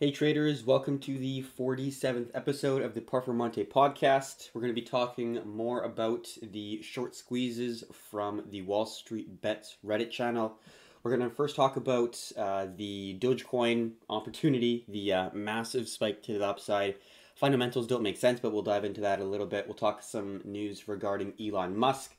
Hey 0.00 0.10
traders, 0.10 0.64
welcome 0.64 0.98
to 1.00 1.16
the 1.16 1.44
47th 1.56 2.30
episode 2.34 2.82
of 2.82 2.94
the 2.94 3.00
Performante 3.00 3.68
podcast. 3.68 4.48
We're 4.52 4.62
going 4.62 4.74
to 4.74 4.80
be 4.80 4.86
talking 4.86 5.40
more 5.44 5.82
about 5.82 6.26
the 6.42 6.82
short 6.82 7.14
squeezes 7.14 7.84
from 7.92 8.42
the 8.50 8.62
Wall 8.62 8.84
Street 8.84 9.40
Bets 9.42 9.76
Reddit 9.86 10.10
channel. 10.10 10.58
We're 11.02 11.16
going 11.16 11.28
to 11.28 11.34
first 11.34 11.54
talk 11.54 11.76
about 11.76 12.20
uh, 12.36 12.66
the 12.74 13.16
Dogecoin 13.20 13.92
opportunity, 14.08 14.84
the 14.88 15.12
uh, 15.12 15.30
massive 15.34 15.88
spike 15.88 16.22
to 16.24 16.36
the 16.38 16.46
upside. 16.46 16.96
Fundamentals 17.36 17.86
don't 17.86 18.02
make 18.02 18.16
sense, 18.16 18.40
but 18.40 18.52
we'll 18.52 18.62
dive 18.62 18.84
into 18.84 19.02
that 19.02 19.20
a 19.20 19.24
little 19.24 19.46
bit. 19.46 19.66
We'll 19.66 19.76
talk 19.76 20.02
some 20.02 20.40
news 20.44 20.88
regarding 20.88 21.34
Elon 21.40 21.76
Musk, 21.76 22.16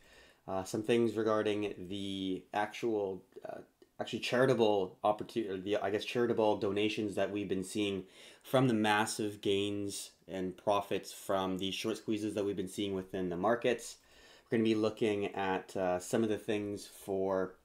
uh, 0.48 0.64
some 0.64 0.84
things 0.84 1.16
regarding 1.16 1.74
the 1.90 2.46
actual 2.54 3.24
uh, 3.48 3.60
actually 4.04 4.20
charitable 4.20 4.98
opportunity, 5.06 5.78
I 5.78 5.90
guess 5.90 6.04
charitable 6.04 6.58
donations 6.58 7.16
that 7.16 7.32
we've 7.32 7.48
been 7.48 7.64
seeing 7.64 8.04
from 8.44 8.68
the 8.68 8.74
massive 8.74 9.40
gains 9.40 10.12
and 10.28 10.58
profits 10.58 11.14
from 11.14 11.58
the 11.58 11.72
short 11.72 11.96
squeezes 11.96 12.34
that 12.34 12.44
we've 12.44 12.58
been 12.58 12.68
seeing 12.68 12.96
within 12.96 13.30
the 13.30 13.38
markets. 13.38 13.96
We're 14.44 14.58
going 14.58 14.66
to 14.66 14.76
be 14.76 14.76
looking 14.76 15.28
at 15.28 15.74
uh, 15.78 16.00
some 16.00 16.22
of 16.22 16.28
the 16.28 16.38
things 16.38 16.86
for 16.86 17.56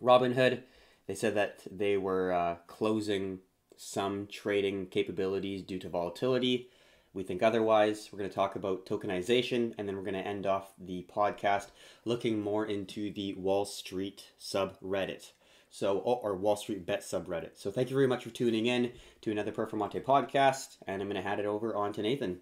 Robinhood. 0.00 0.60
They 1.08 1.16
said 1.16 1.34
that 1.34 1.62
they 1.68 1.96
were 1.96 2.32
uh, 2.32 2.54
closing 2.68 3.40
some 3.76 4.28
trading 4.30 4.86
capabilities 4.86 5.62
due 5.62 5.80
to 5.80 5.88
volatility. 5.88 6.68
We 7.14 7.24
think 7.24 7.42
otherwise. 7.42 8.10
We're 8.12 8.20
going 8.20 8.30
to 8.30 8.36
talk 8.36 8.54
about 8.54 8.86
tokenization 8.86 9.74
and 9.76 9.88
then 9.88 9.96
we're 9.96 10.02
going 10.02 10.14
to 10.14 10.20
end 10.20 10.46
off 10.46 10.72
the 10.78 11.04
podcast 11.12 11.70
looking 12.04 12.40
more 12.40 12.64
into 12.64 13.12
the 13.12 13.34
Wall 13.34 13.64
Street 13.64 14.30
subreddit. 14.38 15.32
So, 15.74 15.98
or 15.98 16.36
Wall 16.36 16.54
Street 16.54 16.86
Bet 16.86 17.00
subreddit. 17.00 17.50
So, 17.54 17.68
thank 17.68 17.90
you 17.90 17.96
very 17.96 18.06
much 18.06 18.22
for 18.22 18.30
tuning 18.30 18.66
in 18.66 18.92
to 19.22 19.32
another 19.32 19.50
Performante 19.50 20.00
podcast, 20.04 20.76
and 20.86 21.02
I'm 21.02 21.08
going 21.08 21.20
to 21.20 21.28
hand 21.28 21.40
it 21.40 21.46
over 21.46 21.74
on 21.74 21.92
to 21.94 22.02
Nathan. 22.02 22.38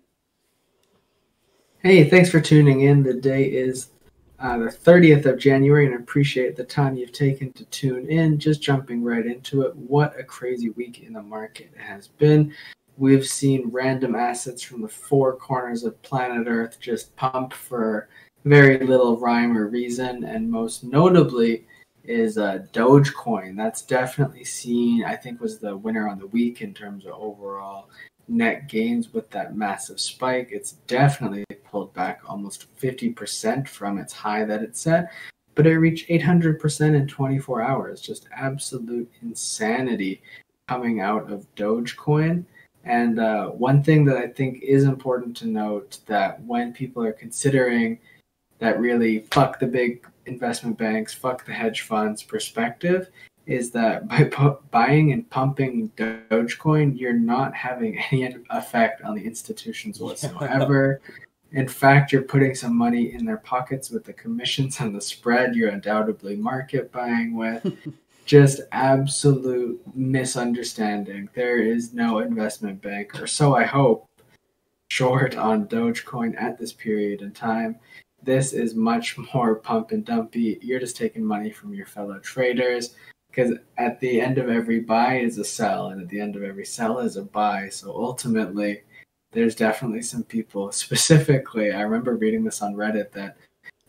Hey, 1.78 2.10
thanks 2.10 2.28
for 2.28 2.42
tuning 2.42 2.82
in. 2.82 3.02
The 3.02 3.14
day 3.14 3.44
is 3.44 3.88
uh, 4.38 4.58
the 4.58 4.66
30th 4.66 5.24
of 5.24 5.38
January, 5.38 5.86
and 5.86 5.94
I 5.94 5.98
appreciate 5.98 6.56
the 6.56 6.64
time 6.64 6.94
you've 6.94 7.12
taken 7.12 7.54
to 7.54 7.64
tune 7.64 8.06
in. 8.10 8.38
Just 8.38 8.60
jumping 8.60 9.02
right 9.02 9.24
into 9.24 9.62
it. 9.62 9.74
What 9.76 10.20
a 10.20 10.24
crazy 10.24 10.68
week 10.68 11.02
in 11.02 11.14
the 11.14 11.22
market 11.22 11.70
has 11.78 12.08
been. 12.08 12.52
We've 12.98 13.26
seen 13.26 13.70
random 13.70 14.14
assets 14.14 14.62
from 14.62 14.82
the 14.82 14.88
four 14.88 15.36
corners 15.36 15.84
of 15.84 16.02
planet 16.02 16.48
Earth 16.48 16.78
just 16.80 17.16
pump 17.16 17.54
for 17.54 18.10
very 18.44 18.78
little 18.86 19.16
rhyme 19.16 19.56
or 19.56 19.68
reason, 19.68 20.22
and 20.22 20.50
most 20.50 20.84
notably, 20.84 21.64
is 22.04 22.38
uh, 22.38 22.60
Dogecoin. 22.72 23.56
That's 23.56 23.82
definitely 23.82 24.44
seen, 24.44 25.04
I 25.04 25.16
think, 25.16 25.40
was 25.40 25.58
the 25.58 25.76
winner 25.76 26.08
on 26.08 26.18
the 26.18 26.26
week 26.26 26.60
in 26.60 26.74
terms 26.74 27.06
of 27.06 27.12
overall 27.12 27.88
net 28.28 28.68
gains 28.68 29.12
with 29.12 29.30
that 29.30 29.56
massive 29.56 30.00
spike. 30.00 30.48
It's 30.50 30.72
definitely 30.86 31.44
pulled 31.64 31.92
back 31.94 32.20
almost 32.28 32.66
50% 32.80 33.68
from 33.68 33.98
its 33.98 34.12
high 34.12 34.44
that 34.44 34.62
it 34.62 34.76
set, 34.76 35.12
but 35.54 35.66
it 35.66 35.78
reached 35.78 36.08
800% 36.08 36.94
in 36.94 37.06
24 37.06 37.62
hours. 37.62 38.00
Just 38.00 38.28
absolute 38.34 39.10
insanity 39.22 40.22
coming 40.68 41.00
out 41.00 41.30
of 41.30 41.46
Dogecoin. 41.56 42.44
And 42.84 43.20
uh, 43.20 43.48
one 43.48 43.82
thing 43.82 44.04
that 44.06 44.16
I 44.16 44.26
think 44.26 44.62
is 44.62 44.84
important 44.84 45.36
to 45.38 45.46
note 45.46 45.98
that 46.06 46.42
when 46.42 46.72
people 46.72 47.04
are 47.04 47.12
considering 47.12 47.98
that 48.58 48.80
really 48.80 49.20
fuck 49.30 49.58
the 49.58 49.66
big 49.66 50.06
investment 50.26 50.78
banks, 50.78 51.12
fuck 51.12 51.44
the 51.44 51.52
hedge 51.52 51.82
funds 51.82 52.22
perspective 52.22 53.10
is 53.46 53.70
that 53.72 54.08
by 54.08 54.24
pu- 54.24 54.58
buying 54.70 55.12
and 55.12 55.28
pumping 55.30 55.90
Dogecoin, 55.96 56.98
you're 56.98 57.12
not 57.12 57.54
having 57.54 57.98
any 58.10 58.34
effect 58.50 59.02
on 59.02 59.14
the 59.14 59.22
institutions 59.22 60.00
whatsoever. 60.00 61.00
in 61.52 61.68
fact, 61.68 62.12
you're 62.12 62.22
putting 62.22 62.54
some 62.54 62.76
money 62.76 63.12
in 63.12 63.24
their 63.24 63.38
pockets 63.38 63.90
with 63.90 64.04
the 64.04 64.12
commissions 64.12 64.80
and 64.80 64.94
the 64.94 65.00
spread 65.00 65.54
you're 65.54 65.70
undoubtedly 65.70 66.36
market 66.36 66.90
buying 66.92 67.36
with. 67.36 67.66
Just 68.24 68.60
absolute 68.70 69.80
misunderstanding. 69.96 71.28
There 71.34 71.58
is 71.58 71.92
no 71.92 72.20
investment 72.20 72.80
bank, 72.80 73.20
or 73.20 73.26
so 73.26 73.56
I 73.56 73.64
hope, 73.64 74.08
short 74.88 75.36
on 75.36 75.66
Dogecoin 75.66 76.40
at 76.40 76.56
this 76.56 76.72
period 76.72 77.20
in 77.20 77.32
time. 77.32 77.80
This 78.22 78.52
is 78.52 78.74
much 78.74 79.16
more 79.34 79.56
pump 79.56 79.90
and 79.90 80.04
dumpy. 80.04 80.58
You're 80.62 80.80
just 80.80 80.96
taking 80.96 81.24
money 81.24 81.50
from 81.50 81.74
your 81.74 81.86
fellow 81.86 82.18
traders 82.18 82.94
because 83.28 83.52
at 83.78 83.98
the 84.00 84.20
end 84.20 84.36
of 84.36 84.50
every 84.50 84.80
buy 84.80 85.18
is 85.18 85.38
a 85.38 85.44
sell, 85.44 85.88
and 85.88 86.00
at 86.00 86.08
the 86.08 86.20
end 86.20 86.36
of 86.36 86.42
every 86.42 86.66
sell 86.66 86.98
is 86.98 87.16
a 87.16 87.22
buy. 87.22 87.68
So 87.70 87.90
ultimately, 87.90 88.82
there's 89.32 89.54
definitely 89.54 90.02
some 90.02 90.22
people. 90.22 90.70
Specifically, 90.72 91.72
I 91.72 91.80
remember 91.80 92.14
reading 92.14 92.44
this 92.44 92.62
on 92.62 92.74
Reddit 92.74 93.12
that 93.12 93.36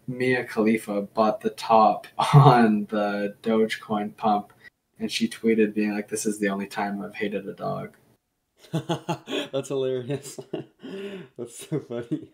Mia 0.07 0.45
Khalifa 0.45 1.01
bought 1.01 1.41
the 1.41 1.51
top 1.51 2.07
on 2.33 2.85
the 2.89 3.35
Dogecoin 3.44 4.15
pump, 4.15 4.53
and 5.00 5.11
she 5.11 5.27
tweeted 5.27 5.73
being 5.73 5.94
like, 5.94 6.07
"This 6.07 6.25
is 6.25 6.39
the 6.39 6.50
only 6.50 6.67
time 6.67 7.01
I've 7.01 7.15
hated 7.15 7.47
a 7.47 7.53
dog." 7.53 7.95
That's 8.71 9.67
hilarious. 9.67 10.39
That's 11.38 11.67
so 11.67 11.79
funny. 11.81 12.29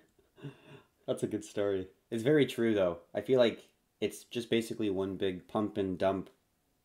That's 1.10 1.24
a 1.24 1.28
good 1.28 1.44
story. 1.44 1.88
It's 2.12 2.22
very 2.22 2.46
true, 2.46 2.76
though. 2.76 3.00
I 3.16 3.22
feel 3.22 3.40
like 3.40 3.68
it's 4.00 4.26
just 4.26 4.48
basically 4.48 4.92
one 4.92 5.16
big 5.16 5.48
pump 5.48 5.80
and 5.80 5.98
dump 5.98 6.30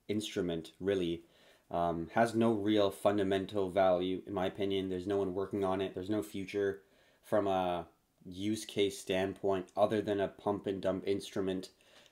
instrument, 0.08 0.72
really. 0.80 1.24
Um, 1.70 2.08
has 2.14 2.34
no 2.34 2.54
real 2.54 2.90
fundamental 2.90 3.68
value, 3.68 4.22
in 4.26 4.32
my 4.32 4.46
opinion. 4.46 4.88
There's 4.88 5.06
no 5.06 5.18
one 5.18 5.34
working 5.34 5.62
on 5.62 5.82
it. 5.82 5.94
There's 5.94 6.08
no 6.08 6.22
future 6.22 6.80
from 7.22 7.46
a 7.46 7.86
use 8.24 8.64
case 8.64 8.98
standpoint 8.98 9.66
other 9.76 10.00
than 10.00 10.20
a 10.20 10.28
pump 10.28 10.66
and 10.68 10.80
dump 10.80 11.06
instrument. 11.06 11.68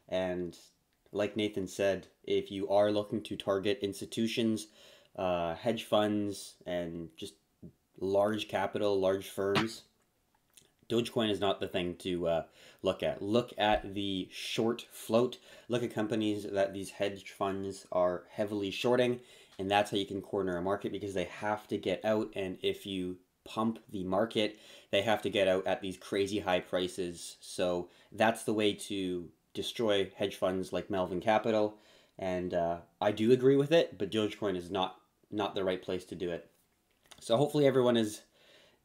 And 0.06 0.54
like 1.12 1.34
Nathan 1.34 1.66
said, 1.66 2.08
if 2.24 2.50
you 2.50 2.68
are 2.68 2.92
looking 2.92 3.22
to 3.22 3.36
target 3.36 3.78
institutions, 3.80 4.66
uh, 5.16 5.54
hedge 5.54 5.84
funds, 5.84 6.56
and 6.66 7.08
just 7.16 7.36
large 7.98 8.48
capital, 8.48 9.00
large 9.00 9.30
firms, 9.30 9.84
Dogecoin 10.92 11.30
is 11.30 11.40
not 11.40 11.58
the 11.58 11.68
thing 11.68 11.94
to 12.00 12.28
uh, 12.28 12.42
look 12.82 13.02
at. 13.02 13.22
Look 13.22 13.52
at 13.56 13.94
the 13.94 14.28
short 14.30 14.86
float. 14.92 15.38
Look 15.68 15.82
at 15.82 15.94
companies 15.94 16.44
that 16.44 16.74
these 16.74 16.90
hedge 16.90 17.30
funds 17.30 17.86
are 17.90 18.24
heavily 18.30 18.70
shorting, 18.70 19.20
and 19.58 19.70
that's 19.70 19.90
how 19.90 19.96
you 19.96 20.04
can 20.04 20.20
corner 20.20 20.58
a 20.58 20.62
market 20.62 20.92
because 20.92 21.14
they 21.14 21.24
have 21.24 21.66
to 21.68 21.78
get 21.78 22.04
out. 22.04 22.30
And 22.36 22.58
if 22.62 22.84
you 22.84 23.16
pump 23.44 23.78
the 23.90 24.04
market, 24.04 24.58
they 24.90 25.00
have 25.00 25.22
to 25.22 25.30
get 25.30 25.48
out 25.48 25.66
at 25.66 25.80
these 25.80 25.96
crazy 25.96 26.40
high 26.40 26.60
prices. 26.60 27.36
So 27.40 27.88
that's 28.12 28.42
the 28.42 28.54
way 28.54 28.74
to 28.74 29.28
destroy 29.54 30.10
hedge 30.14 30.36
funds 30.36 30.74
like 30.74 30.90
Melvin 30.90 31.20
Capital. 31.20 31.78
And 32.18 32.52
uh, 32.52 32.78
I 33.00 33.12
do 33.12 33.32
agree 33.32 33.56
with 33.56 33.72
it, 33.72 33.96
but 33.96 34.10
Dogecoin 34.10 34.56
is 34.56 34.70
not 34.70 34.96
not 35.30 35.54
the 35.54 35.64
right 35.64 35.80
place 35.80 36.04
to 36.04 36.14
do 36.14 36.30
it. 36.30 36.50
So 37.18 37.38
hopefully 37.38 37.66
everyone 37.66 37.96
is 37.96 38.20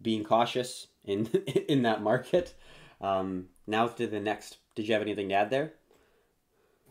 being 0.02 0.24
cautious 0.24 0.88
in 1.08 1.26
in 1.68 1.82
that 1.84 2.02
market. 2.02 2.54
Um, 3.02 3.48
now 3.66 3.88
to 3.88 4.08
the 4.08 4.20
next. 4.20 4.58
Did 4.76 4.88
you 4.88 4.94
have 4.94 5.02
anything 5.02 5.30
to 5.30 5.36
add 5.36 5.50
there? 5.50 5.74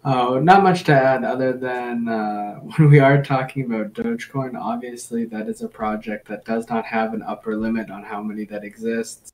Oh, 0.05 0.39
not 0.39 0.63
much 0.63 0.85
to 0.85 0.93
add 0.93 1.25
other 1.25 1.53
than 1.53 2.09
uh, 2.09 2.55
when 2.77 2.91
we 2.91 2.99
are 2.99 3.23
talking 3.23 3.65
about 3.65 3.93
Dogecoin, 3.93 4.59
obviously 4.59 5.25
that 5.27 5.49
is 5.49 5.63
a 5.63 5.69
project 5.69 6.29
that 6.29 6.45
does 6.45 6.69
not 6.69 6.85
have 6.87 7.15
an 7.15 7.23
upper 7.23 7.57
limit 7.57 7.91
on 7.91 8.03
how 8.03 8.23
many 8.23 8.45
that 8.47 8.65
exists. 8.65 9.33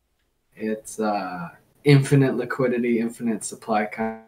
It's 0.55 1.01
uh, 1.01 1.49
infinite 1.85 2.37
liquidity, 2.37 3.01
infinite 3.01 3.45
supply 3.45 3.87
kind 3.87 4.23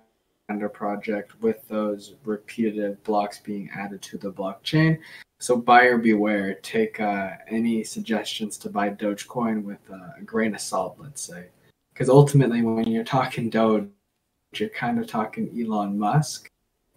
of 0.48 0.72
project 0.72 1.40
with 1.40 1.66
those 1.68 2.14
repetitive 2.24 3.02
blocks 3.02 3.38
being 3.38 3.70
added 3.74 4.02
to 4.02 4.18
the 4.18 4.30
blockchain. 4.30 4.98
So 5.40 5.56
buyer 5.56 5.98
beware. 5.98 6.54
Take 6.56 7.00
uh, 7.00 7.30
any 7.48 7.82
suggestions 7.82 8.58
to 8.58 8.70
buy 8.70 8.90
Dogecoin 8.90 9.64
with 9.64 9.80
uh, 9.90 10.10
a 10.18 10.22
grain 10.22 10.54
of 10.54 10.60
salt, 10.60 10.96
let's 10.98 11.22
say, 11.22 11.46
because 11.92 12.08
ultimately, 12.08 12.62
when 12.62 12.86
you're 12.86 13.04
talking 13.04 13.50
Doge, 13.50 13.88
you're 14.54 14.68
kind 14.68 14.98
of 14.98 15.06
talking 15.06 15.50
Elon 15.58 15.98
Musk, 15.98 16.50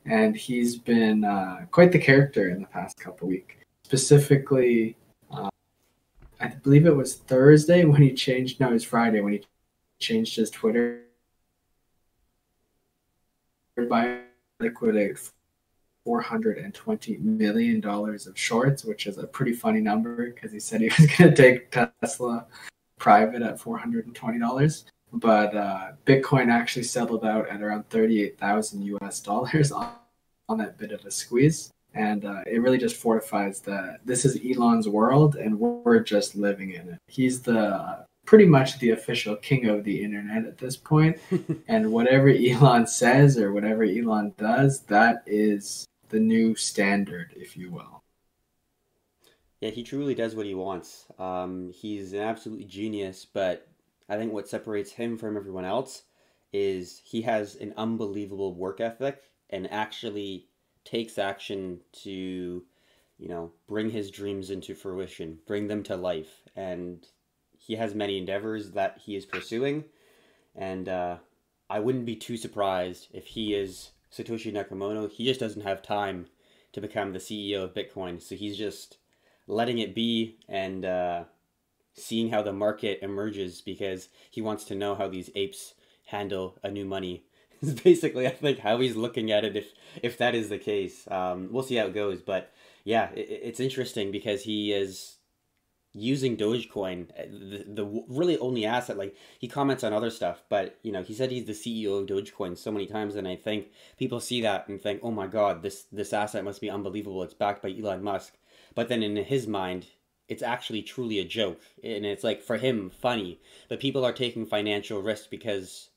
and 0.06 0.36
he's 0.36 0.78
been 0.78 1.24
uh, 1.24 1.66
quite 1.72 1.92
the 1.92 2.00
character 2.00 2.50
in 2.50 2.62
the 2.62 2.68
past 2.68 3.00
couple 3.00 3.28
weeks. 3.30 3.56
Specifically, 3.84 4.98
uh, 5.32 5.50
I 6.40 6.48
believe 6.48 6.86
it 6.86 6.96
was 6.96 7.16
Thursday 7.16 7.86
when 7.86 8.02
he 8.02 8.14
changed. 8.14 8.60
No, 8.60 8.70
it 8.70 8.74
was 8.74 8.84
Friday 8.84 9.22
when 9.22 9.34
he 9.34 9.44
changed 10.00 10.36
his 10.36 10.52
Twitter 10.52 11.07
by 13.86 14.20
liquidate 14.60 15.18
$420 16.08 17.20
million 17.20 17.86
of 17.86 18.32
shorts, 18.36 18.86
which 18.86 19.08
is 19.08 19.18
a 19.18 19.28
pretty 19.28 19.54
funny 19.54 19.82
number 19.82 20.32
because 20.32 20.52
he 20.52 20.60
said 20.60 20.82
he 20.82 20.88
was 20.98 21.08
going 21.18 21.34
to 21.34 21.36
take 21.36 21.72
Tesla 21.72 22.46
private 22.98 23.42
at 23.42 23.60
$420. 23.60 24.84
But 25.14 25.56
uh, 25.56 25.92
Bitcoin 26.06 26.50
actually 26.50 26.84
settled 26.84 27.26
out 27.26 27.48
at 27.50 27.62
around 27.62 27.90
38,000 27.90 28.82
US 28.84 29.20
dollars 29.20 29.72
on, 29.74 29.92
on 30.50 30.58
that 30.58 30.78
bit 30.78 30.92
of 30.92 31.06
a 31.06 31.12
squeeze. 31.12 31.72
and 31.94 32.26
uh, 32.26 32.42
it 32.46 32.62
really 32.62 32.78
just 32.78 32.96
fortifies 32.96 33.60
that 33.62 34.00
this 34.06 34.26
is 34.26 34.40
Elon's 34.46 34.88
world, 34.88 35.36
and 35.36 35.60
we're 35.60 36.00
just 36.00 36.36
living 36.36 36.72
in 36.72 36.90
it. 36.90 37.00
He's 37.08 37.42
the 37.42 38.06
pretty 38.28 38.46
much 38.46 38.78
the 38.78 38.92
official 38.92 39.38
king 39.38 39.68
of 39.68 39.86
the 39.86 40.04
internet 40.04 40.46
at 40.46 40.58
this 40.58 40.78
point, 40.78 41.18
and 41.68 41.92
whatever 41.92 42.30
Elon 42.30 42.86
says 42.86 43.40
or 43.40 43.54
whatever 43.54 43.84
Elon 43.84 44.34
does, 44.38 44.82
that 44.82 45.24
is 45.26 45.88
the 46.10 46.20
new 46.20 46.54
standard, 46.54 47.34
if 47.36 47.58
you 47.58 47.72
will. 47.72 48.04
Yeah, 49.62 49.72
he 49.72 49.82
truly 49.82 50.14
does 50.14 50.36
what 50.36 50.46
he 50.46 50.54
wants. 50.54 51.06
Um, 51.18 51.72
he's 51.74 52.14
an 52.14 52.20
absolute 52.20 52.68
genius, 52.68 53.26
but 53.26 53.68
I 54.08 54.18
think 54.18 54.32
what 54.32 54.48
separates 54.48 54.92
him 54.92 55.18
from 55.18 55.36
everyone 55.36 55.66
else 55.66 56.04
is 56.54 57.02
he 57.06 57.22
has 57.24 57.56
an 57.56 57.74
unbelievable 57.78 58.54
work 58.54 58.82
ethic 58.82 59.24
and 59.50 59.72
actually 59.72 60.48
takes 60.84 61.18
action 61.18 61.80
to, 62.04 62.64
you 63.18 63.30
know, 63.30 63.52
bring 63.68 63.90
his 63.90 64.12
dreams 64.12 64.50
into 64.50 64.76
fruition, 64.76 65.40
bring 65.48 65.68
them 65.68 65.82
to 65.84 65.96
life. 65.96 66.42
And 66.56 67.06
he 67.68 67.76
has 67.76 67.94
many 67.94 68.18
endeavors 68.18 68.72
that 68.72 69.02
he 69.04 69.18
is 69.18 69.26
pursuing. 69.26 69.84
And 70.56 70.88
uh, 70.88 71.18
I 71.70 71.82
wouldn't 71.82 72.06
be 72.06 72.16
too 72.16 72.38
surprised 72.38 73.10
if 73.12 73.28
he 73.28 73.54
is 73.54 73.92
Satoshi 74.10 74.54
Nakamoto. 74.54 75.12
He 75.12 75.26
just 75.26 75.42
doesn't 75.42 75.64
have 75.64 75.82
time 75.84 76.28
to 76.72 76.80
become 76.80 77.12
the 77.12 77.20
CEO 77.20 77.66
of 77.66 77.74
Bitcoin. 77.74 78.22
So 78.22 78.36
he's 78.36 78.58
just 78.58 78.98
letting 79.48 79.80
it 79.80 79.94
be 79.94 80.38
and 80.48 80.86
uh, 80.86 81.24
seeing 81.94 82.30
how 82.30 82.42
the 82.42 82.54
market 82.54 83.00
emerges 83.02 83.60
because 83.60 84.08
he 84.32 84.40
wants 84.40 84.64
to 84.66 84.76
know 84.76 84.96
how 84.96 85.10
these 85.10 85.30
apes 85.36 85.74
handle 86.06 86.58
a 86.64 86.72
new 86.72 86.86
money 86.86 87.26
is 87.62 87.74
basically 87.74 88.28
I 88.28 88.32
think 88.32 88.60
how 88.60 88.80
he's 88.80 88.96
looking 88.96 89.30
at 89.30 89.44
it 89.44 89.58
if 89.58 89.74
if 90.02 90.18
that 90.20 90.36
is 90.36 90.48
the 90.48 90.58
case. 90.58 91.06
Um, 91.12 91.50
we'll 91.52 91.64
see 91.64 91.76
how 91.76 91.88
it 91.88 91.94
goes, 91.94 92.22
but 92.22 92.54
yeah, 92.86 93.10
it, 93.12 93.28
it's 93.30 93.60
interesting 93.60 94.12
because 94.12 94.44
he 94.44 94.72
is 94.72 95.17
using 95.98 96.38
Dogecoin, 96.38 97.10
uh, 97.12 97.24
the, 97.30 97.66
the 97.68 98.04
really 98.08 98.38
only 98.38 98.66
asset. 98.66 98.98
Like 98.98 99.16
he 99.40 99.48
comments 99.48 99.84
on 99.84 99.94
other 99.94 100.10
stuff, 100.10 100.44
but 100.50 100.78
you 100.84 100.92
know 100.92 101.04
he 101.04 101.14
said 101.14 101.32
he's 101.32 101.46
the 101.46 101.54
CEO 101.54 102.02
of 102.02 102.08
Dogecoin 102.08 102.58
so 102.58 102.72
many 102.72 102.86
times, 102.86 103.16
and 103.16 103.28
I 103.28 103.36
think 103.36 103.68
people 103.98 104.20
see 104.20 104.42
that 104.42 104.68
and 104.68 104.82
think, 104.82 105.02
oh 105.04 105.12
my 105.12 105.28
god, 105.28 105.62
this 105.62 105.84
this 105.92 106.14
asset 106.14 106.44
must 106.44 106.62
be 106.62 106.70
unbelievable. 106.70 107.24
It's 107.24 107.34
backed 107.34 107.62
by 107.64 107.70
Elon 107.70 108.04
Musk, 108.04 108.34
but 108.76 108.90
then 108.90 109.04
in 109.04 109.16
his 109.18 109.48
mind. 109.48 109.88
It's 110.30 110.44
actually 110.44 110.82
truly 110.82 111.20
a 111.20 111.24
joke, 111.24 111.62
and 111.82 112.06
it's 112.06 112.22
like 112.26 112.42
for 112.42 112.58
him 112.58 112.90
funny. 112.90 113.40
But 113.70 113.80
people 113.80 114.04
are 114.04 114.12
taking 114.12 114.46
financial 114.46 115.02
risk 115.02 115.30
because 115.30 115.88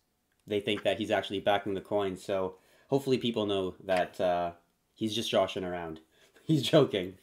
they 0.46 0.60
think 0.60 0.82
that 0.82 0.98
he's 0.98 1.10
actually 1.10 1.40
backing 1.40 1.74
the 1.74 1.80
coin. 1.80 2.16
So 2.16 2.54
hopefully 2.88 3.18
people 3.18 3.46
know 3.46 3.74
that 3.84 4.20
uh, 4.20 4.52
he's 4.94 5.14
just 5.14 5.30
joshing 5.30 5.64
around. 5.64 6.00
He's 6.44 6.62
joking. 6.62 7.14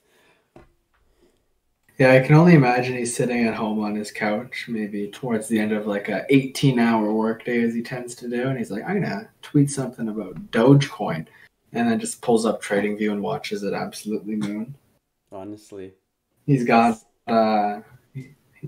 Yeah, 1.98 2.14
I 2.14 2.20
can 2.20 2.36
only 2.36 2.54
imagine 2.54 2.96
he's 2.96 3.16
sitting 3.16 3.48
at 3.48 3.56
home 3.56 3.80
on 3.84 3.96
his 3.96 4.12
couch, 4.12 4.66
maybe 4.68 5.08
towards 5.08 5.48
the 5.48 5.60
end 5.60 5.72
of 5.72 5.88
like 5.88 6.10
a 6.10 6.26
18 6.30 6.78
hour 6.78 7.12
workday 7.12 7.64
as 7.64 7.74
he 7.74 7.82
tends 7.82 8.14
to 8.16 8.30
do, 8.30 8.50
and 8.50 8.58
he's 8.58 8.70
like, 8.70 8.84
I'm 8.88 9.02
gonna 9.02 9.28
tweet 9.42 9.72
something 9.72 10.08
about 10.08 10.36
Dogecoin, 10.52 11.26
and 11.74 11.90
then 11.90 12.00
just 12.00 12.22
pulls 12.22 12.46
up 12.46 12.62
TradingView 12.62 13.12
and 13.12 13.22
watches 13.24 13.64
it 13.64 13.74
absolutely 13.74 14.36
moon. 14.36 14.76
Honestly, 15.32 15.94
he's 16.46 16.64
got 16.64 17.00
uh, 17.26 17.82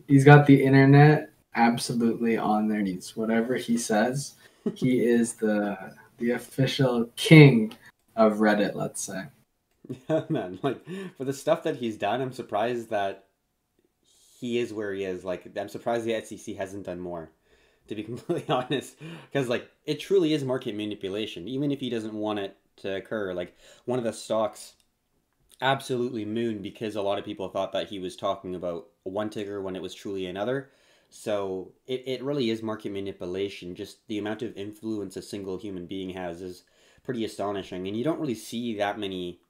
he's 0.08 0.26
got 0.26 0.48
the 0.48 0.64
internet 0.64 1.30
absolutely 1.54 2.36
on 2.36 2.68
their 2.68 2.82
knees. 2.82 3.16
Whatever 3.16 3.56
he 3.56 3.78
says, 3.78 4.34
he 4.74 5.06
is 5.06 5.34
the 5.34 5.78
the 6.18 6.32
official 6.32 7.08
king 7.16 7.74
of 8.16 8.38
Reddit, 8.38 8.74
let's 8.74 9.04
say. 9.04 9.26
Yeah, 10.10 10.24
man. 10.30 10.60
Like 10.62 10.86
for 11.18 11.24
the 11.26 11.34
stuff 11.34 11.64
that 11.64 11.78
he's 11.78 11.98
done, 11.98 12.22
I'm 12.22 12.32
surprised 12.32 12.90
that 12.90 13.26
he 14.40 14.58
is 14.58 14.74
where 14.74 14.94
he 14.94 15.04
is. 15.04 15.24
Like 15.26 15.48
I'm 15.58 15.70
surprised 15.70 16.06
the 16.06 16.14
SEC 16.14 16.54
hasn't 16.56 16.86
done 16.86 17.00
more. 17.00 17.32
To 17.88 17.96
be 17.96 18.04
completely 18.12 18.46
honest, 18.54 18.96
because 19.32 19.48
like 19.48 19.70
it 19.86 20.00
truly 20.00 20.34
is 20.34 20.44
market 20.44 20.76
manipulation. 20.76 21.48
Even 21.48 21.72
if 21.72 21.80
he 21.80 21.90
doesn't 21.90 22.14
want 22.14 22.40
it 22.40 22.56
to 22.78 22.96
occur, 22.98 23.34
like 23.34 23.58
one 23.86 23.98
of 24.00 24.06
the 24.06 24.14
stocks 24.14 24.74
absolutely 25.62 26.26
moon 26.26 26.62
because 26.62 26.96
a 26.96 27.02
lot 27.02 27.20
of 27.20 27.26
people 27.26 27.50
thought 27.50 27.72
that 27.74 27.90
he 27.90 28.00
was 28.00 28.16
talking 28.16 28.56
about 28.56 28.88
one 29.04 29.30
ticker 29.30 29.62
when 29.62 29.76
it 29.76 29.82
was 29.82 29.94
truly 29.94 30.26
another. 30.26 30.72
So 31.10 31.74
it, 31.88 32.04
it 32.08 32.24
really 32.24 32.50
is 32.50 32.62
market 32.64 32.92
manipulation. 32.92 33.76
Just 33.76 34.08
the 34.08 34.20
amount 34.20 34.42
of 34.44 34.56
influence 34.58 35.18
a 35.18 35.22
single 35.22 35.58
human 35.58 35.86
being 35.86 36.12
has 36.12 36.42
is 36.42 36.64
pretty 37.04 37.26
astonishing. 37.26 37.88
And 37.88 37.98
you 37.98 38.04
don't 38.04 38.20
really 38.20 38.36
see 38.36 38.76
that 38.78 39.00
many 39.00 39.42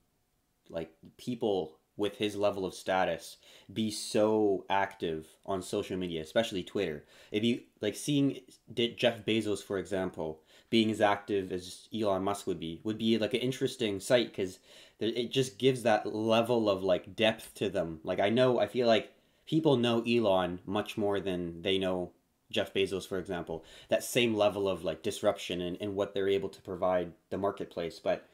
like 0.69 0.91
people 1.17 1.75
with 1.97 2.15
his 2.15 2.35
level 2.35 2.65
of 2.65 2.73
status 2.73 3.37
be 3.71 3.91
so 3.91 4.65
active 4.69 5.27
on 5.45 5.61
social 5.61 5.97
media, 5.97 6.21
especially 6.21 6.63
Twitter. 6.63 7.03
If 7.31 7.43
you 7.43 7.61
like 7.81 7.95
seeing 7.95 8.39
Jeff 8.73 9.25
Bezos, 9.25 9.61
for 9.61 9.77
example, 9.77 10.39
being 10.69 10.89
as 10.91 11.01
active 11.01 11.51
as 11.51 11.89
Elon 11.93 12.23
Musk 12.23 12.47
would 12.47 12.59
be, 12.59 12.79
would 12.83 12.97
be 12.97 13.17
like 13.17 13.33
an 13.33 13.41
interesting 13.41 13.99
sight 13.99 14.29
because 14.29 14.59
it 14.99 15.31
just 15.31 15.57
gives 15.57 15.83
that 15.83 16.13
level 16.13 16.69
of 16.69 16.83
like 16.83 17.15
depth 17.15 17.53
to 17.55 17.69
them. 17.69 17.99
Like 18.03 18.19
I 18.19 18.29
know, 18.29 18.59
I 18.59 18.67
feel 18.67 18.87
like 18.87 19.11
people 19.45 19.77
know 19.77 20.01
Elon 20.03 20.59
much 20.65 20.97
more 20.97 21.19
than 21.19 21.61
they 21.61 21.77
know 21.77 22.11
Jeff 22.51 22.73
Bezos, 22.73 23.07
for 23.07 23.19
example. 23.19 23.63
That 23.89 24.03
same 24.03 24.35
level 24.35 24.69
of 24.69 24.83
like 24.83 25.03
disruption 25.03 25.61
and, 25.61 25.77
and 25.81 25.95
what 25.95 26.13
they're 26.13 26.29
able 26.29 26.49
to 26.49 26.61
provide 26.61 27.11
the 27.29 27.37
marketplace. 27.37 27.99
But 27.99 28.27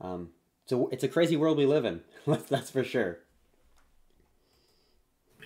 um, 0.00 0.30
so 0.70 0.88
it's 0.92 1.02
a 1.02 1.08
crazy 1.08 1.36
world 1.36 1.58
we 1.58 1.66
live 1.66 1.84
in. 1.84 2.00
that's 2.48 2.70
for 2.70 2.84
sure. 2.84 3.18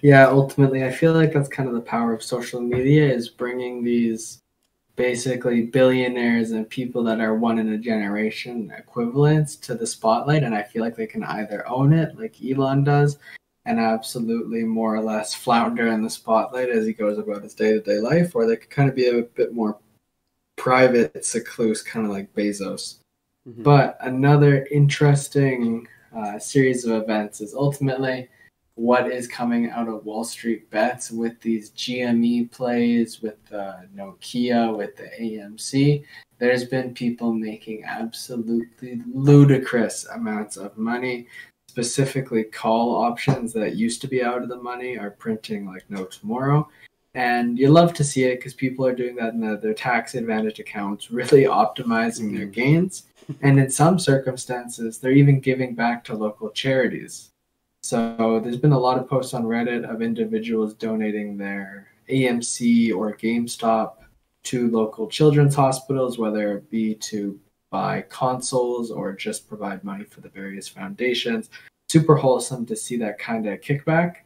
Yeah, 0.02 0.28
ultimately, 0.28 0.84
I 0.84 0.90
feel 0.90 1.14
like 1.14 1.32
that's 1.32 1.48
kind 1.48 1.66
of 1.66 1.74
the 1.74 1.80
power 1.80 2.12
of 2.12 2.22
social 2.22 2.60
media 2.60 3.10
is 3.10 3.30
bringing 3.30 3.82
these 3.82 4.40
basically 4.96 5.62
billionaires 5.62 6.50
and 6.50 6.68
people 6.68 7.02
that 7.04 7.20
are 7.20 7.34
one 7.34 7.58
in 7.58 7.72
a 7.72 7.78
generation 7.78 8.70
equivalents 8.76 9.56
to 9.56 9.74
the 9.74 9.84
spotlight 9.84 10.44
and 10.44 10.54
i 10.54 10.62
feel 10.62 10.84
like 10.84 10.94
they 10.94 11.04
can 11.04 11.24
either 11.24 11.66
own 11.66 11.92
it 11.92 12.16
like 12.16 12.36
elon 12.44 12.84
does 12.84 13.18
and 13.66 13.80
absolutely 13.80 14.62
more 14.62 14.94
or 14.94 15.02
less 15.02 15.34
flounder 15.34 15.88
in 15.88 16.02
the 16.02 16.08
spotlight 16.08 16.68
as 16.68 16.86
he 16.86 16.92
goes 16.92 17.18
about 17.18 17.42
his 17.42 17.54
day 17.54 17.72
to 17.72 17.80
day 17.80 17.98
life, 17.98 18.36
or 18.36 18.46
they 18.46 18.56
could 18.56 18.70
kind 18.70 18.88
of 18.88 18.94
be 18.94 19.08
a 19.08 19.22
bit 19.22 19.54
more 19.54 19.78
private, 20.56 21.24
secluse, 21.24 21.82
kind 21.82 22.04
of 22.04 22.12
like 22.12 22.32
Bezos. 22.34 22.98
Mm-hmm. 23.48 23.62
But 23.62 23.98
another 24.00 24.66
interesting 24.70 25.86
uh, 26.16 26.38
series 26.38 26.84
of 26.84 27.02
events 27.02 27.40
is 27.40 27.54
ultimately 27.54 28.28
what 28.76 29.10
is 29.10 29.28
coming 29.28 29.70
out 29.70 29.88
of 29.88 30.04
Wall 30.04 30.24
Street 30.24 30.68
bets 30.70 31.10
with 31.10 31.40
these 31.40 31.70
GME 31.70 32.50
plays, 32.50 33.22
with 33.22 33.36
the 33.46 33.86
Nokia, 33.94 34.76
with 34.76 34.96
the 34.96 35.10
AMC. 35.20 36.04
There's 36.38 36.64
been 36.64 36.94
people 36.94 37.32
making 37.32 37.84
absolutely 37.84 39.02
ludicrous 39.12 40.06
amounts 40.06 40.56
of 40.56 40.76
money 40.76 41.28
specifically 41.74 42.44
call 42.44 42.94
options 42.94 43.52
that 43.52 43.74
used 43.74 44.00
to 44.00 44.06
be 44.06 44.22
out 44.22 44.42
of 44.42 44.48
the 44.48 44.56
money 44.56 44.96
are 44.96 45.10
printing 45.10 45.66
like 45.66 45.84
no 45.88 46.04
tomorrow. 46.04 46.68
And 47.14 47.58
you 47.58 47.68
love 47.68 47.92
to 47.94 48.04
see 48.04 48.22
it 48.22 48.36
because 48.36 48.54
people 48.54 48.86
are 48.86 48.94
doing 48.94 49.16
that 49.16 49.34
in 49.34 49.40
the, 49.40 49.56
their 49.56 49.74
tax 49.74 50.14
advantage 50.14 50.60
accounts, 50.60 51.10
really 51.10 51.44
optimizing 51.44 52.30
mm. 52.30 52.36
their 52.36 52.46
gains. 52.46 53.06
And 53.40 53.58
in 53.58 53.70
some 53.70 53.98
circumstances, 53.98 54.98
they're 54.98 55.12
even 55.12 55.40
giving 55.40 55.74
back 55.74 56.04
to 56.04 56.14
local 56.14 56.50
charities. 56.50 57.30
So 57.82 58.40
there's 58.42 58.56
been 58.56 58.72
a 58.72 58.78
lot 58.78 58.98
of 58.98 59.08
posts 59.08 59.34
on 59.34 59.44
Reddit 59.44 59.84
of 59.88 60.00
individuals 60.02 60.74
donating 60.74 61.36
their 61.36 61.88
AMC 62.08 62.94
or 62.94 63.16
GameStop 63.16 63.96
to 64.44 64.70
local 64.70 65.06
children's 65.06 65.54
hospitals, 65.54 66.18
whether 66.18 66.58
it 66.58 66.70
be 66.70 66.94
to 66.96 67.38
buy 67.70 68.04
consoles 68.08 68.90
or 68.90 69.12
just 69.12 69.48
provide 69.48 69.82
money 69.84 70.04
for 70.04 70.20
the 70.20 70.28
various 70.28 70.68
foundations. 70.68 71.50
Super 71.88 72.16
wholesome 72.16 72.64
to 72.66 72.76
see 72.76 72.96
that 72.98 73.18
kind 73.18 73.46
of 73.46 73.60
kickback 73.60 74.16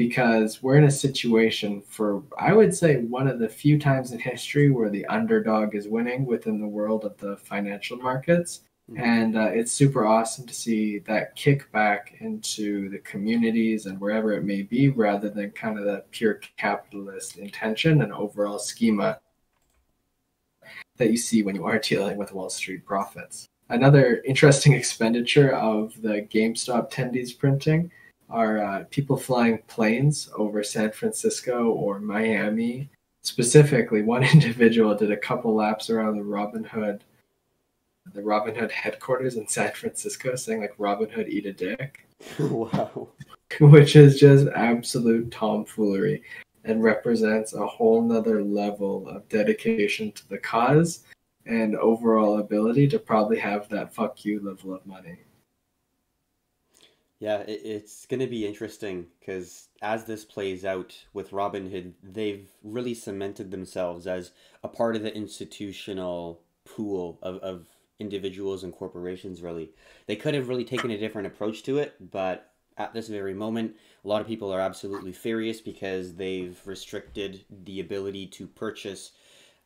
because 0.00 0.62
we're 0.62 0.78
in 0.78 0.84
a 0.84 0.90
situation 0.90 1.82
for, 1.82 2.22
I 2.38 2.54
would 2.54 2.74
say, 2.74 3.02
one 3.02 3.28
of 3.28 3.38
the 3.38 3.50
few 3.50 3.78
times 3.78 4.12
in 4.12 4.18
history 4.18 4.70
where 4.70 4.88
the 4.88 5.04
underdog 5.04 5.74
is 5.74 5.88
winning 5.88 6.24
within 6.24 6.58
the 6.58 6.66
world 6.66 7.04
of 7.04 7.18
the 7.18 7.36
financial 7.36 7.98
markets. 7.98 8.62
Mm-hmm. 8.90 9.02
And 9.02 9.36
uh, 9.36 9.50
it's 9.52 9.70
super 9.70 10.06
awesome 10.06 10.46
to 10.46 10.54
see 10.54 11.00
that 11.00 11.36
kickback 11.36 12.18
into 12.22 12.88
the 12.88 13.00
communities 13.00 13.84
and 13.84 14.00
wherever 14.00 14.32
it 14.32 14.42
may 14.42 14.62
be, 14.62 14.88
rather 14.88 15.28
than 15.28 15.50
kind 15.50 15.78
of 15.78 15.84
that 15.84 16.10
pure 16.12 16.40
capitalist 16.56 17.36
intention 17.36 18.00
and 18.00 18.10
overall 18.10 18.58
schema 18.58 19.20
that 20.96 21.10
you 21.10 21.18
see 21.18 21.42
when 21.42 21.54
you 21.54 21.66
are 21.66 21.78
dealing 21.78 22.16
with 22.16 22.32
Wall 22.32 22.48
Street 22.48 22.86
profits. 22.86 23.50
Another 23.68 24.22
interesting 24.24 24.72
expenditure 24.82 25.54
of 25.54 25.92
the 26.00 26.26
GameStop 26.32 26.90
tendies 26.90 27.38
printing 27.38 27.90
are 28.30 28.58
uh, 28.58 28.84
people 28.90 29.16
flying 29.16 29.58
planes 29.66 30.30
over 30.36 30.62
San 30.62 30.92
Francisco 30.92 31.70
or 31.70 32.00
Miami. 32.00 32.88
Specifically, 33.22 34.02
one 34.02 34.22
individual 34.34 34.94
did 34.94 35.10
a 35.10 35.16
couple 35.16 35.54
laps 35.54 35.90
around 35.90 36.16
the 36.16 36.22
Robinhood 36.22 37.00
the 38.14 38.20
Robinhood 38.20 38.70
headquarters 38.70 39.36
in 39.36 39.46
San 39.46 39.72
Francisco 39.72 40.34
saying 40.34 40.60
like 40.60 40.76
Robinhood 40.78 41.28
eat 41.28 41.46
a 41.46 41.52
dick. 41.52 42.06
wow. 42.38 43.08
Which 43.60 43.96
is 43.96 44.18
just 44.18 44.46
absolute 44.54 45.30
tomfoolery 45.30 46.22
and 46.64 46.82
represents 46.82 47.54
a 47.54 47.66
whole 47.66 48.02
nother 48.02 48.42
level 48.42 49.08
of 49.08 49.28
dedication 49.28 50.12
to 50.12 50.28
the 50.28 50.38
cause 50.38 51.04
and 51.46 51.74
overall 51.76 52.38
ability 52.38 52.86
to 52.88 52.98
probably 52.98 53.38
have 53.38 53.68
that 53.68 53.92
fuck 53.94 54.24
you 54.24 54.40
level 54.40 54.74
of 54.74 54.86
money. 54.86 55.18
Yeah, 57.20 57.40
it, 57.40 57.60
it's 57.64 58.06
going 58.06 58.20
to 58.20 58.26
be 58.26 58.46
interesting 58.46 59.06
because 59.20 59.68
as 59.82 60.04
this 60.04 60.24
plays 60.24 60.64
out 60.64 60.96
with 61.12 61.30
Robinhood, 61.30 61.92
they've 62.02 62.48
really 62.64 62.94
cemented 62.94 63.50
themselves 63.50 64.06
as 64.06 64.32
a 64.64 64.68
part 64.68 64.96
of 64.96 65.02
the 65.02 65.14
institutional 65.14 66.40
pool 66.64 67.18
of, 67.22 67.36
of 67.36 67.66
individuals 67.98 68.64
and 68.64 68.72
corporations, 68.72 69.42
really. 69.42 69.70
They 70.06 70.16
could 70.16 70.34
have 70.34 70.48
really 70.48 70.64
taken 70.64 70.90
a 70.90 70.98
different 70.98 71.26
approach 71.26 71.62
to 71.64 71.78
it, 71.78 71.94
but 72.10 72.52
at 72.78 72.94
this 72.94 73.08
very 73.08 73.34
moment, 73.34 73.76
a 74.02 74.08
lot 74.08 74.22
of 74.22 74.26
people 74.26 74.50
are 74.50 74.60
absolutely 74.60 75.12
furious 75.12 75.60
because 75.60 76.14
they've 76.14 76.58
restricted 76.64 77.44
the 77.64 77.80
ability 77.80 78.26
to 78.28 78.46
purchase 78.46 79.12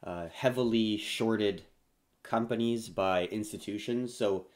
uh, 0.02 0.26
heavily 0.32 0.96
shorted 0.96 1.62
companies 2.24 2.88
by 2.88 3.26
institutions. 3.26 4.12
So, 4.12 4.46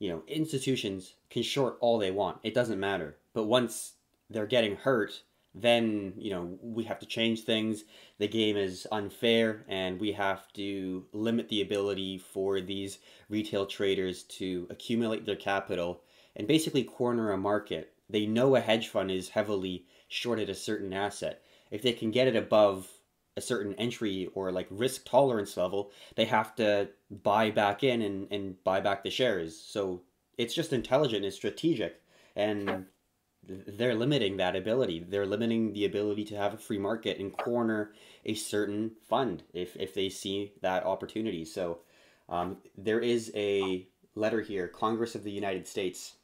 you 0.00 0.08
know, 0.08 0.22
institutions 0.26 1.14
can 1.28 1.42
short 1.42 1.76
all 1.80 1.98
they 1.98 2.10
want. 2.10 2.38
It 2.42 2.54
doesn't 2.54 2.80
matter. 2.80 3.16
But 3.34 3.44
once 3.44 3.92
they're 4.30 4.46
getting 4.46 4.74
hurt, 4.74 5.22
then, 5.54 6.14
you 6.16 6.30
know, 6.30 6.58
we 6.62 6.84
have 6.84 6.98
to 7.00 7.06
change 7.06 7.42
things. 7.42 7.84
The 8.18 8.26
game 8.26 8.56
is 8.56 8.86
unfair 8.90 9.64
and 9.68 10.00
we 10.00 10.12
have 10.12 10.52
to 10.54 11.04
limit 11.12 11.48
the 11.48 11.60
ability 11.62 12.18
for 12.18 12.60
these 12.60 12.98
retail 13.28 13.66
traders 13.66 14.22
to 14.24 14.66
accumulate 14.70 15.26
their 15.26 15.36
capital 15.36 16.00
and 16.34 16.48
basically 16.48 16.82
corner 16.82 17.32
a 17.32 17.36
market. 17.36 17.92
They 18.08 18.26
know 18.26 18.56
a 18.56 18.60
hedge 18.60 18.88
fund 18.88 19.10
is 19.10 19.28
heavily 19.28 19.84
shorted 20.08 20.48
a 20.48 20.54
certain 20.54 20.92
asset. 20.92 21.42
If 21.70 21.82
they 21.82 21.92
can 21.92 22.10
get 22.10 22.26
it 22.26 22.36
above 22.36 22.88
a 23.40 23.42
certain 23.52 23.74
entry 23.74 24.28
or 24.34 24.52
like 24.52 24.66
risk 24.70 25.06
tolerance 25.06 25.56
level, 25.56 25.90
they 26.14 26.26
have 26.26 26.54
to 26.56 26.88
buy 27.10 27.50
back 27.50 27.82
in 27.82 28.02
and, 28.02 28.28
and 28.30 28.62
buy 28.64 28.80
back 28.80 29.02
the 29.02 29.10
shares. 29.10 29.58
So 29.58 30.02
it's 30.36 30.54
just 30.54 30.72
intelligent 30.72 31.24
and 31.24 31.32
strategic. 31.32 32.02
And 32.36 32.84
they're 33.42 33.94
limiting 33.94 34.36
that 34.36 34.56
ability. 34.56 35.06
They're 35.08 35.26
limiting 35.26 35.72
the 35.72 35.86
ability 35.86 36.24
to 36.26 36.36
have 36.36 36.52
a 36.52 36.58
free 36.58 36.78
market 36.78 37.18
and 37.18 37.36
corner 37.36 37.92
a 38.26 38.34
certain 38.34 38.92
fund 39.08 39.42
if, 39.54 39.74
if 39.76 39.94
they 39.94 40.10
see 40.10 40.52
that 40.60 40.84
opportunity. 40.84 41.44
So 41.46 41.78
um, 42.28 42.58
there 42.76 43.00
is 43.00 43.32
a 43.34 43.88
letter 44.14 44.42
here 44.42 44.68
Congress 44.68 45.14
of 45.14 45.24
the 45.24 45.32
United 45.32 45.66
States. 45.66 46.16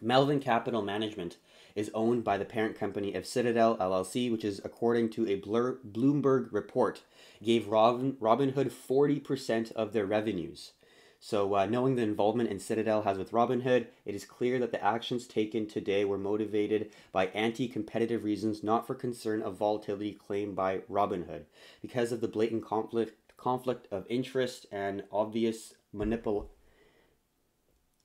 Melvin 0.00 0.40
Capital 0.40 0.82
Management 0.82 1.38
is 1.74 1.90
owned 1.94 2.22
by 2.22 2.38
the 2.38 2.44
parent 2.44 2.78
company 2.78 3.14
of 3.14 3.26
Citadel 3.26 3.76
LLC, 3.78 4.30
which 4.30 4.44
is, 4.44 4.60
according 4.64 5.10
to 5.10 5.28
a 5.28 5.36
Blur- 5.36 5.78
Bloomberg 5.84 6.48
report, 6.52 7.02
gave 7.42 7.68
Robin, 7.68 8.12
Robinhood 8.14 8.70
40% 8.70 9.72
of 9.72 9.92
their 9.92 10.06
revenues. 10.06 10.72
So, 11.18 11.56
uh, 11.56 11.64
knowing 11.64 11.96
the 11.96 12.02
involvement 12.02 12.50
in 12.50 12.58
Citadel 12.58 13.02
has 13.02 13.16
with 13.16 13.32
Robinhood, 13.32 13.86
it 14.04 14.14
is 14.14 14.26
clear 14.26 14.58
that 14.58 14.72
the 14.72 14.84
actions 14.84 15.26
taken 15.26 15.66
today 15.66 16.04
were 16.04 16.18
motivated 16.18 16.92
by 17.12 17.28
anti 17.28 17.66
competitive 17.66 18.24
reasons, 18.24 18.62
not 18.62 18.86
for 18.86 18.94
concern 18.94 19.40
of 19.40 19.56
volatility 19.56 20.12
claimed 20.12 20.54
by 20.54 20.80
Robinhood. 20.80 21.44
Because 21.80 22.12
of 22.12 22.20
the 22.20 22.28
blatant 22.28 22.62
conflict, 22.62 23.32
conflict 23.38 23.88
of 23.90 24.04
interest 24.10 24.66
and 24.70 25.04
obvious 25.10 25.74
manipul- 25.94 26.48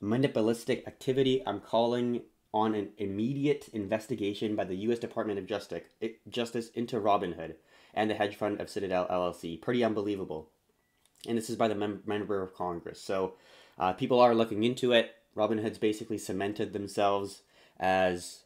manipulistic 0.02 0.88
activity, 0.88 1.44
I'm 1.46 1.60
calling 1.60 2.22
on 2.54 2.76
an 2.76 2.90
immediate 2.98 3.70
investigation 3.74 4.56
by 4.56 4.64
the 4.64 4.76
U.S. 4.76 5.00
Department 5.00 5.40
of 5.40 5.46
Justice, 5.46 5.84
Justice 6.28 6.70
into 6.70 7.00
Robinhood 7.00 7.56
and 7.94 8.10
the 8.10 8.16
hedge 8.16 8.36
fund 8.36 8.60
of 8.60 8.70
Citadel 8.70 9.08
LLC. 9.08 9.62
Pretty 9.62 9.84
unbelievable 9.84 10.50
and 11.28 11.38
this 11.38 11.50
is 11.50 11.56
by 11.56 11.68
the 11.68 11.76
mem- 11.76 12.04
member 12.06 12.42
of 12.42 12.54
Congress. 12.54 13.02
So 13.02 13.34
uh, 13.78 13.94
people 13.94 14.20
are 14.20 14.36
looking 14.36 14.64
into 14.64 14.92
it. 14.92 15.16
Robinhood's 15.36 15.78
basically 15.78 16.18
cemented 16.18 16.74
themselves 16.74 17.44
as 17.80 18.44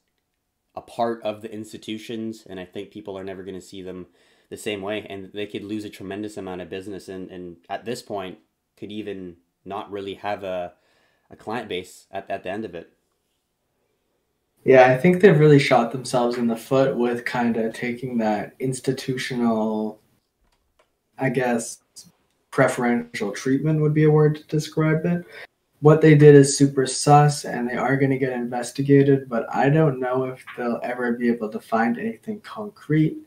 a 0.76 0.82
part 0.82 1.22
of 1.24 1.42
the 1.42 1.54
institutions, 1.54 2.46
and 2.48 2.60
I 2.60 2.66
think 2.66 2.92
people 2.92 3.18
are 3.18 3.24
never 3.24 3.44
going 3.44 3.60
to 3.60 3.66
see 3.66 3.82
them 3.82 4.08
the 4.50 4.58
same 4.58 4.82
way, 4.82 5.06
and 5.10 5.32
they 5.34 5.46
could 5.46 5.64
lose 5.64 5.86
a 5.86 5.90
tremendous 5.90 6.38
amount 6.38 6.62
of 6.62 6.70
business, 6.70 7.08
and, 7.08 7.30
and 7.30 7.58
at 7.70 7.86
this 7.86 8.02
point, 8.02 8.40
could 8.78 8.92
even 8.92 9.38
not 9.66 9.92
really 9.92 10.16
have 10.16 10.44
a, 10.44 10.74
a 11.30 11.36
client 11.36 11.70
base 11.70 12.06
at, 12.12 12.30
at 12.30 12.44
the 12.44 12.50
end 12.50 12.66
of 12.66 12.76
it. 12.76 12.92
Yeah, 14.66 14.88
I 14.88 14.98
think 14.98 15.22
they've 15.22 15.40
really 15.40 15.60
shot 15.60 15.92
themselves 15.92 16.38
in 16.38 16.48
the 16.48 16.56
foot 16.56 16.96
with 16.96 17.26
kind 17.26 17.58
of 17.58 17.74
taking 17.74 18.18
that 18.20 18.54
institutional, 18.60 20.00
I 21.18 21.30
guess, 21.30 21.80
preferential 22.50 23.32
treatment 23.32 23.82
would 23.82 23.94
be 23.94 24.06
a 24.06 24.12
word 24.12 24.36
to 24.36 24.44
describe 24.44 25.06
it. 25.06 25.26
What 25.82 26.00
they 26.00 26.16
did 26.16 26.36
is 26.36 26.58
super 26.58 26.86
sus 26.86 27.44
and 27.44 27.68
they 27.68 27.76
are 27.76 27.98
going 27.98 28.12
to 28.12 28.18
get 28.18 28.32
investigated, 28.32 29.28
but 29.28 29.54
I 29.54 29.70
don't 29.70 30.00
know 30.00 30.26
if 30.26 30.46
they'll 30.56 30.80
ever 30.82 31.12
be 31.14 31.28
able 31.28 31.50
to 31.50 31.60
find 31.60 32.00
anything 32.00 32.40
concrete. 32.40 33.18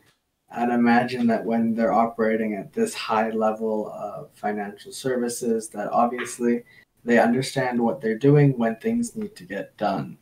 I'd 0.49 0.69
imagine 0.69 1.27
that 1.27 1.45
when 1.45 1.75
they're 1.75 1.93
operating 1.93 2.55
at 2.55 2.73
this 2.73 2.95
high 2.95 3.29
level 3.29 3.91
of 3.91 4.29
financial 4.33 4.91
services, 4.91 5.69
that 5.69 5.91
obviously 5.91 6.63
they 7.03 7.19
understand 7.19 7.79
what 7.79 8.01
they're 8.01 8.17
doing 8.17 8.57
when 8.57 8.77
things 8.77 9.15
need 9.15 9.35
to 9.35 9.43
get 9.43 9.77
done. 9.77 10.17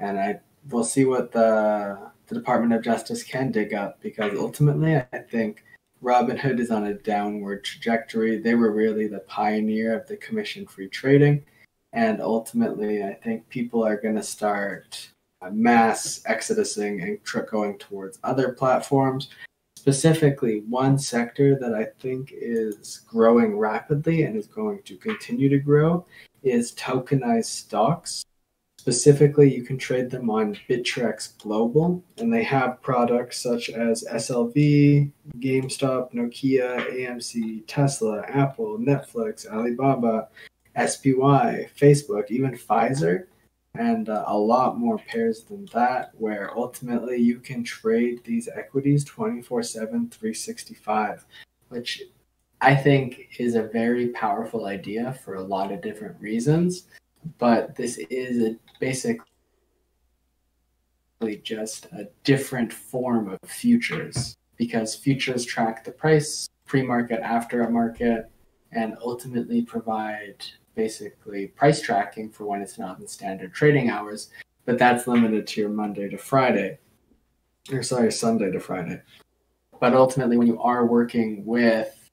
And 0.00 0.18
I 0.18 0.40
will 0.70 0.84
see 0.84 1.04
what 1.04 1.30
the, 1.30 2.10
the 2.26 2.34
Department 2.34 2.72
of 2.72 2.82
Justice 2.82 3.22
can 3.22 3.52
dig 3.52 3.74
up 3.74 4.00
because 4.00 4.36
ultimately 4.36 4.96
I 4.96 5.18
think 5.30 5.62
Robinhood 6.02 6.58
is 6.58 6.70
on 6.70 6.86
a 6.86 6.94
downward 6.94 7.62
trajectory. 7.62 8.38
They 8.38 8.54
were 8.54 8.72
really 8.72 9.06
the 9.06 9.20
pioneer 9.20 9.96
of 9.98 10.08
the 10.08 10.16
commission 10.16 10.66
free 10.66 10.88
trading. 10.88 11.44
And 11.92 12.20
ultimately, 12.20 13.04
I 13.04 13.14
think 13.14 13.48
people 13.48 13.84
are 13.84 14.00
going 14.00 14.14
to 14.14 14.22
start 14.22 15.10
uh, 15.42 15.50
mass 15.50 16.22
exodusing 16.26 17.02
and 17.02 17.18
going 17.50 17.78
towards 17.78 18.18
other 18.22 18.52
platforms. 18.52 19.28
Specifically, 19.76 20.62
one 20.68 20.98
sector 20.98 21.58
that 21.58 21.74
I 21.74 21.86
think 22.00 22.32
is 22.32 23.00
growing 23.08 23.58
rapidly 23.58 24.22
and 24.22 24.36
is 24.36 24.46
going 24.46 24.82
to 24.84 24.96
continue 24.96 25.48
to 25.48 25.58
grow 25.58 26.06
is 26.42 26.72
tokenized 26.72 27.46
stocks. 27.46 28.22
Specifically, 28.80 29.54
you 29.54 29.62
can 29.62 29.76
trade 29.76 30.08
them 30.08 30.30
on 30.30 30.56
Bittrex 30.66 31.36
Global, 31.36 32.02
and 32.16 32.32
they 32.32 32.42
have 32.44 32.80
products 32.80 33.38
such 33.38 33.68
as 33.68 34.06
SLV, 34.10 35.12
GameStop, 35.38 36.14
Nokia, 36.14 36.90
AMC, 36.90 37.64
Tesla, 37.66 38.22
Apple, 38.26 38.78
Netflix, 38.78 39.46
Alibaba, 39.46 40.28
SPY, 40.74 41.68
Facebook, 41.78 42.30
even 42.30 42.52
Pfizer, 42.52 43.26
and 43.74 44.08
uh, 44.08 44.24
a 44.26 44.38
lot 44.38 44.78
more 44.78 44.96
pairs 44.96 45.42
than 45.42 45.66
that, 45.74 46.12
where 46.14 46.56
ultimately 46.56 47.18
you 47.18 47.38
can 47.38 47.62
trade 47.62 48.24
these 48.24 48.48
equities 48.48 49.04
24 49.04 49.62
7, 49.62 50.08
365, 50.08 51.26
which 51.68 52.04
I 52.62 52.74
think 52.74 53.28
is 53.38 53.56
a 53.56 53.64
very 53.64 54.08
powerful 54.08 54.64
idea 54.64 55.12
for 55.22 55.34
a 55.34 55.42
lot 55.42 55.70
of 55.70 55.82
different 55.82 56.18
reasons 56.18 56.86
but 57.38 57.76
this 57.76 57.98
is 58.10 58.42
a 58.42 58.56
basically 58.80 59.22
just 61.42 61.86
a 61.92 62.08
different 62.24 62.72
form 62.72 63.28
of 63.28 63.38
futures 63.48 64.36
because 64.56 64.96
futures 64.96 65.44
track 65.44 65.84
the 65.84 65.92
price 65.92 66.48
pre-market 66.66 67.20
after 67.20 67.62
a 67.62 67.70
market 67.70 68.30
and 68.72 68.96
ultimately 69.02 69.62
provide 69.62 70.44
basically 70.74 71.48
price 71.48 71.80
tracking 71.80 72.30
for 72.30 72.46
when 72.46 72.62
it's 72.62 72.78
not 72.78 72.98
in 72.98 73.06
standard 73.06 73.52
trading 73.52 73.90
hours 73.90 74.30
but 74.64 74.78
that's 74.78 75.06
limited 75.06 75.46
to 75.46 75.60
your 75.60 75.70
monday 75.70 76.08
to 76.08 76.16
friday 76.16 76.78
or 77.72 77.82
sorry 77.82 78.10
sunday 78.10 78.50
to 78.50 78.58
friday 78.60 79.00
but 79.78 79.94
ultimately 79.94 80.36
when 80.36 80.46
you 80.46 80.60
are 80.60 80.86
working 80.86 81.44
with 81.44 82.10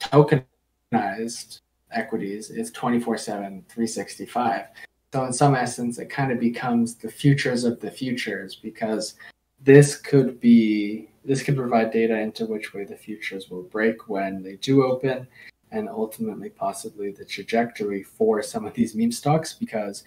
tokenized 0.00 1.60
equities 1.92 2.50
it's 2.50 2.70
24 2.70 3.18
7, 3.18 3.64
365. 3.68 4.66
So, 5.12 5.24
in 5.24 5.32
some 5.32 5.56
essence, 5.56 5.98
it 5.98 6.08
kind 6.08 6.30
of 6.30 6.38
becomes 6.38 6.94
the 6.94 7.10
futures 7.10 7.64
of 7.64 7.80
the 7.80 7.90
futures 7.90 8.54
because 8.54 9.14
this 9.62 9.96
could 9.96 10.40
be 10.40 11.08
this 11.24 11.42
could 11.42 11.56
provide 11.56 11.90
data 11.90 12.18
into 12.18 12.46
which 12.46 12.72
way 12.72 12.84
the 12.84 12.96
futures 12.96 13.50
will 13.50 13.62
break 13.64 14.08
when 14.08 14.42
they 14.42 14.56
do 14.56 14.84
open 14.84 15.26
and 15.70 15.88
ultimately 15.88 16.48
possibly 16.48 17.10
the 17.10 17.24
trajectory 17.24 18.02
for 18.02 18.42
some 18.42 18.64
of 18.64 18.72
these 18.74 18.94
meme 18.94 19.12
stocks 19.12 19.52
because 19.52 20.04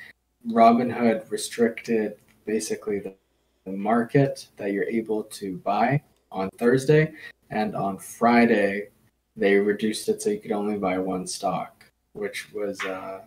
Robinhood 0.49 1.29
restricted 1.29 2.15
basically 2.45 2.99
the, 2.99 3.13
the 3.65 3.71
market 3.71 4.47
that 4.57 4.71
you're 4.71 4.89
able 4.89 5.23
to 5.23 5.57
buy 5.57 6.01
on 6.31 6.49
Thursday 6.57 7.13
and 7.51 7.75
on 7.75 7.97
Friday 7.97 8.89
they 9.35 9.55
reduced 9.55 10.09
it 10.09 10.21
so 10.21 10.29
you 10.29 10.39
could 10.39 10.51
only 10.51 10.77
buy 10.77 10.97
one 10.97 11.27
stock. 11.27 11.85
which 12.13 12.51
was 12.53 12.79
uh, 12.85 13.21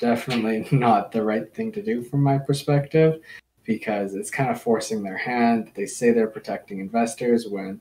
definitely 0.00 0.66
not 0.76 1.12
the 1.12 1.22
right 1.22 1.54
thing 1.54 1.70
to 1.72 1.82
do 1.82 2.02
from 2.02 2.22
my 2.22 2.38
perspective 2.38 3.20
because 3.64 4.14
it's 4.14 4.30
kind 4.30 4.50
of 4.50 4.60
forcing 4.60 5.02
their 5.02 5.16
hand. 5.16 5.70
They 5.76 5.86
say 5.86 6.10
they're 6.10 6.26
protecting 6.26 6.80
investors 6.80 7.46
when 7.46 7.80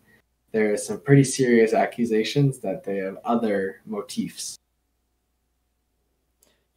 there 0.51 0.71
are 0.71 0.77
some 0.77 1.01
pretty 1.01 1.23
serious 1.23 1.73
accusations 1.73 2.59
that 2.59 2.83
they 2.83 2.97
have 2.97 3.17
other 3.25 3.81
motifs. 3.85 4.57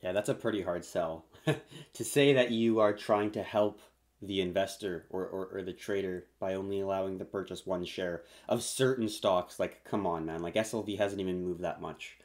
Yeah, 0.03 0.13
that's 0.13 0.29
a 0.29 0.35
pretty 0.35 0.63
hard 0.63 0.85
sell. 0.85 1.27
to 1.93 2.05
say 2.05 2.33
that 2.33 2.51
you 2.51 2.81
are 2.81 2.93
trying 2.93 3.31
to 3.33 3.43
help 3.43 3.81
the 4.21 4.41
investor 4.41 5.07
or, 5.11 5.27
or, 5.27 5.47
or, 5.47 5.63
the 5.63 5.73
trader 5.73 6.27
by 6.39 6.55
only 6.55 6.79
allowing 6.79 7.19
to 7.19 7.25
purchase 7.25 7.67
one 7.67 7.85
share 7.85 8.23
of 8.49 8.63
certain 8.63 9.09
stocks, 9.09 9.59
like, 9.59 9.83
come 9.83 10.07
on, 10.07 10.25
man. 10.25 10.43
Like, 10.43 10.55
SLV 10.55 10.97
hasn't 10.97 11.21
even 11.21 11.43
moved 11.43 11.63
that 11.63 11.81
much. 11.81 12.17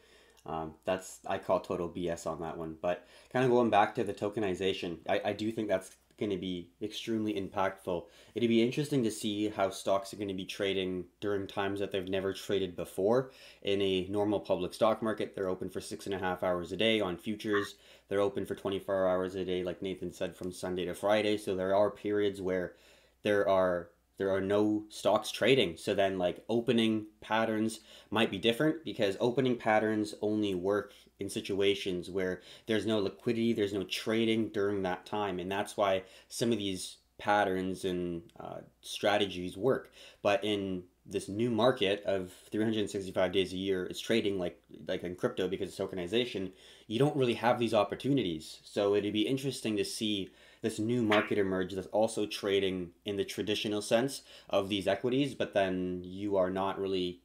Um, 0.47 0.73
that's 0.85 1.19
I 1.27 1.37
call 1.37 1.59
total 1.59 1.89
BS 1.89 2.25
on 2.25 2.41
that 2.41 2.57
one. 2.57 2.77
But 2.81 3.05
kind 3.31 3.45
of 3.45 3.51
going 3.51 3.69
back 3.69 3.93
to 3.95 4.03
the 4.03 4.13
tokenization, 4.13 4.97
I, 5.07 5.21
I 5.25 5.33
do 5.33 5.51
think 5.51 5.67
that's 5.67 5.91
going 6.17 6.29
to 6.31 6.37
be 6.37 6.69
extremely 6.81 7.33
impactful. 7.33 8.05
It'd 8.33 8.49
be 8.49 8.63
interesting 8.63 9.03
to 9.03 9.11
see 9.11 9.49
how 9.49 9.69
stocks 9.69 10.13
are 10.13 10.17
going 10.17 10.27
to 10.29 10.33
be 10.33 10.45
trading 10.45 11.05
during 11.21 11.45
times 11.45 11.79
that 11.79 11.91
they've 11.91 12.07
never 12.07 12.33
traded 12.33 12.75
before. 12.75 13.31
In 13.61 13.81
a 13.81 14.07
normal 14.09 14.39
public 14.39 14.73
stock 14.73 15.03
market, 15.03 15.35
they're 15.35 15.49
open 15.49 15.69
for 15.69 15.81
six 15.81 16.05
and 16.05 16.15
a 16.15 16.19
half 16.19 16.43
hours 16.43 16.71
a 16.71 16.77
day. 16.77 17.01
On 17.01 17.17
futures, 17.17 17.75
they're 18.09 18.19
open 18.19 18.45
for 18.45 18.55
24 18.55 19.07
hours 19.07 19.35
a 19.35 19.45
day, 19.45 19.63
like 19.63 19.81
Nathan 19.81 20.11
said, 20.11 20.35
from 20.35 20.51
Sunday 20.51 20.85
to 20.85 20.95
Friday. 20.95 21.37
So 21.37 21.55
there 21.55 21.75
are 21.75 21.91
periods 21.91 22.41
where 22.41 22.73
there 23.21 23.47
are 23.47 23.89
there 24.17 24.31
are 24.31 24.41
no 24.41 24.83
stocks 24.89 25.31
trading. 25.31 25.77
So 25.77 25.93
then 25.93 26.17
like 26.17 26.43
opening 26.49 27.05
patterns 27.21 27.81
might 28.09 28.31
be 28.31 28.37
different 28.37 28.83
because 28.83 29.17
opening 29.19 29.55
patterns 29.55 30.15
only 30.21 30.55
work 30.55 30.93
in 31.19 31.29
situations 31.29 32.09
where 32.09 32.41
there's 32.65 32.85
no 32.85 32.99
liquidity, 32.99 33.53
there's 33.53 33.73
no 33.73 33.83
trading 33.83 34.49
during 34.49 34.83
that 34.83 35.05
time. 35.05 35.39
And 35.39 35.51
that's 35.51 35.77
why 35.77 36.03
some 36.29 36.51
of 36.51 36.57
these 36.57 36.97
patterns 37.17 37.85
and 37.85 38.21
uh, 38.39 38.59
strategies 38.81 39.57
work. 39.57 39.91
But 40.21 40.43
in 40.43 40.83
this 41.05 41.29
new 41.29 41.49
market 41.49 42.03
of 42.05 42.31
365 42.51 43.31
days 43.31 43.53
a 43.53 43.57
year, 43.57 43.85
it's 43.85 43.99
trading 43.99 44.37
like 44.37 44.61
like 44.87 45.03
in 45.03 45.15
crypto 45.15 45.47
because 45.47 45.77
of 45.77 45.89
tokenization, 45.89 46.51
you 46.87 46.99
don't 46.99 47.15
really 47.15 47.33
have 47.35 47.59
these 47.59 47.73
opportunities. 47.73 48.59
So 48.63 48.93
it'd 48.93 49.13
be 49.13 49.27
interesting 49.27 49.77
to 49.77 49.85
see 49.85 50.29
this 50.61 50.79
new 50.79 51.03
market 51.03 51.37
emerge 51.37 51.73
that's 51.73 51.87
also 51.87 52.25
trading 52.25 52.91
in 53.05 53.17
the 53.17 53.25
traditional 53.25 53.81
sense 53.81 54.21
of 54.49 54.69
these 54.69 54.87
equities, 54.87 55.33
but 55.33 55.53
then 55.53 56.01
you 56.03 56.37
are 56.37 56.49
not 56.49 56.79
really 56.79 57.21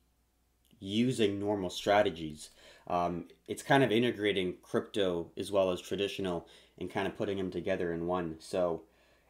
using 0.80 1.38
normal 1.38 1.70
strategies. 1.70 2.50
Um, 2.88 3.26
it's 3.46 3.62
kind 3.62 3.84
of 3.84 3.92
integrating 3.92 4.54
crypto 4.62 5.30
as 5.36 5.52
well 5.52 5.70
as 5.70 5.80
traditional 5.80 6.48
and 6.78 6.90
kind 6.90 7.06
of 7.06 7.16
putting 7.16 7.38
them 7.38 7.50
together 7.50 7.92
in 7.92 8.06
one. 8.06 8.36
So 8.40 8.82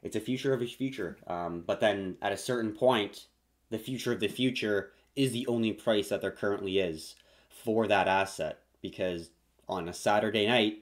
it's 0.02 0.16
a 0.16 0.20
future 0.20 0.54
of 0.54 0.62
a 0.62 0.66
future. 0.66 1.18
Um, 1.26 1.62
but 1.66 1.80
then 1.80 2.16
at 2.22 2.32
a 2.32 2.36
certain 2.36 2.72
point, 2.72 3.26
the 3.70 3.78
future 3.78 4.12
of 4.12 4.20
the 4.20 4.28
future 4.28 4.92
is 5.14 5.32
the 5.32 5.46
only 5.46 5.72
price 5.72 6.08
that 6.08 6.22
there 6.22 6.30
currently 6.30 6.78
is 6.78 7.14
for 7.48 7.86
that 7.86 8.08
asset 8.08 8.58
because 8.80 9.30
on 9.68 9.88
a 9.88 9.94
Saturday 9.94 10.46
night, 10.46 10.78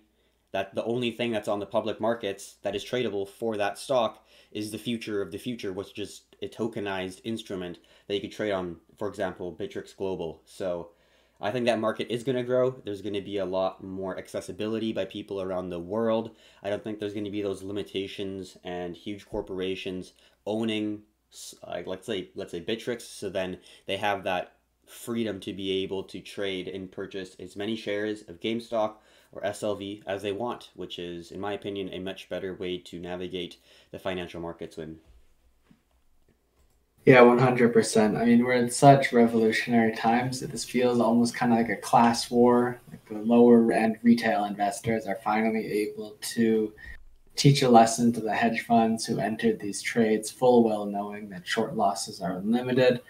that 0.53 0.75
the 0.75 0.85
only 0.85 1.11
thing 1.11 1.31
that's 1.31 1.49
on 1.49 1.61
the 1.61 1.67
public 1.67 2.01
markets 2.01 2.57
that 2.63 2.75
is 2.75 2.85
tradable 2.85 3.29
for 3.29 3.57
that 3.57 3.79
stock 3.79 4.27
is 4.51 4.71
the 4.71 4.79
future 4.79 5.23
of 5.23 5.31
the 5.31 5.39
future, 5.39 5.73
which 5.73 5.89
is 5.89 5.93
just 5.93 6.37
a 6.43 6.49
tokenized 6.49 7.21
instrument 7.25 7.79
that 8.09 8.15
you 8.15 8.21
could 8.21 8.33
trade 8.33 8.53
on, 8.53 8.77
for 8.99 9.09
example, 9.09 9.57
Bittrex 9.59 9.97
Global. 9.97 10.41
So 10.45 10.91
I 11.41 11.51
think 11.51 11.67
that 11.67 11.79
market 11.79 12.09
is 12.11 12.25
going 12.25 12.37
to 12.37 12.43
grow. 12.43 12.71
There's 12.85 13.03
going 13.03 13.15
to 13.15 13.21
be 13.21 13.39
a 13.39 13.45
lot 13.45 13.83
more 13.83 14.19
accessibility 14.19 14.93
by 14.93 15.05
people 15.05 15.41
around 15.41 15.71
the 15.71 15.79
world. 15.79 16.33
I 16.63 16.69
don't 16.69 16.83
think 16.83 16.99
there's 16.99 17.15
going 17.15 17.25
to 17.25 17.31
be 17.31 17.43
those 17.43 17.63
limitations 17.63 18.57
and 18.65 18.97
huge 18.97 19.27
corporations 19.27 20.13
owning, 20.47 21.03
let's 21.87 22.07
say, 22.07 22.31
let's 22.35 22.51
say 22.51 22.61
Bittrex. 22.61 23.03
So 23.03 23.31
then 23.31 23.59
they 23.87 23.97
have 23.99 24.25
that 24.25 24.55
freedom 24.87 25.39
to 25.39 25.53
be 25.53 25.83
able 25.85 26.03
to 26.03 26.21
trade 26.21 26.67
and 26.67 26.91
purchase 26.91 27.37
as 27.39 27.55
many 27.55 27.77
shares 27.77 28.23
of 28.23 28.41
GameStop 28.41 28.95
or 29.33 29.43
SLV 29.43 30.03
as 30.07 30.23
they 30.23 30.33
want, 30.33 30.71
which 30.75 30.99
is, 30.99 31.31
in 31.31 31.41
my 31.41 31.53
opinion, 31.53 31.89
a 31.93 31.99
much 31.99 32.29
better 32.29 32.55
way 32.55 32.79
to 32.79 32.99
navigate 32.99 33.59
the 33.91 33.99
financial 33.99 34.41
markets 34.41 34.77
when. 34.77 34.99
Yeah, 37.07 37.21
100%. 37.21 38.21
I 38.21 38.25
mean, 38.27 38.45
we're 38.45 38.53
in 38.53 38.71
such 38.71 39.13
revolutionary 39.13 39.97
times 39.97 40.41
that 40.41 40.51
this 40.51 40.65
feels 40.65 41.01
almost 41.01 41.35
kind 41.35 41.53
of 41.53 41.59
like 41.59 41.71
a 41.71 41.77
class 41.77 42.31
war. 42.31 42.79
Like 42.91 43.09
the 43.09 43.19
lower 43.19 43.73
end 43.73 43.97
retail 44.03 44.45
investors 44.45 45.07
are 45.07 45.19
finally 45.25 45.67
able 45.67 46.17
to 46.35 46.73
teach 47.37 47.63
a 47.63 47.69
lesson 47.71 48.13
to 48.13 48.21
the 48.21 48.35
hedge 48.35 48.67
funds 48.67 49.07
who 49.07 49.19
entered 49.19 49.59
these 49.59 49.81
trades 49.81 50.31
full 50.31 50.63
well 50.63 50.85
knowing 50.85 51.31
that 51.31 51.47
short 51.47 51.75
losses 51.75 52.21
are 52.21 52.37
unlimited. 52.37 53.01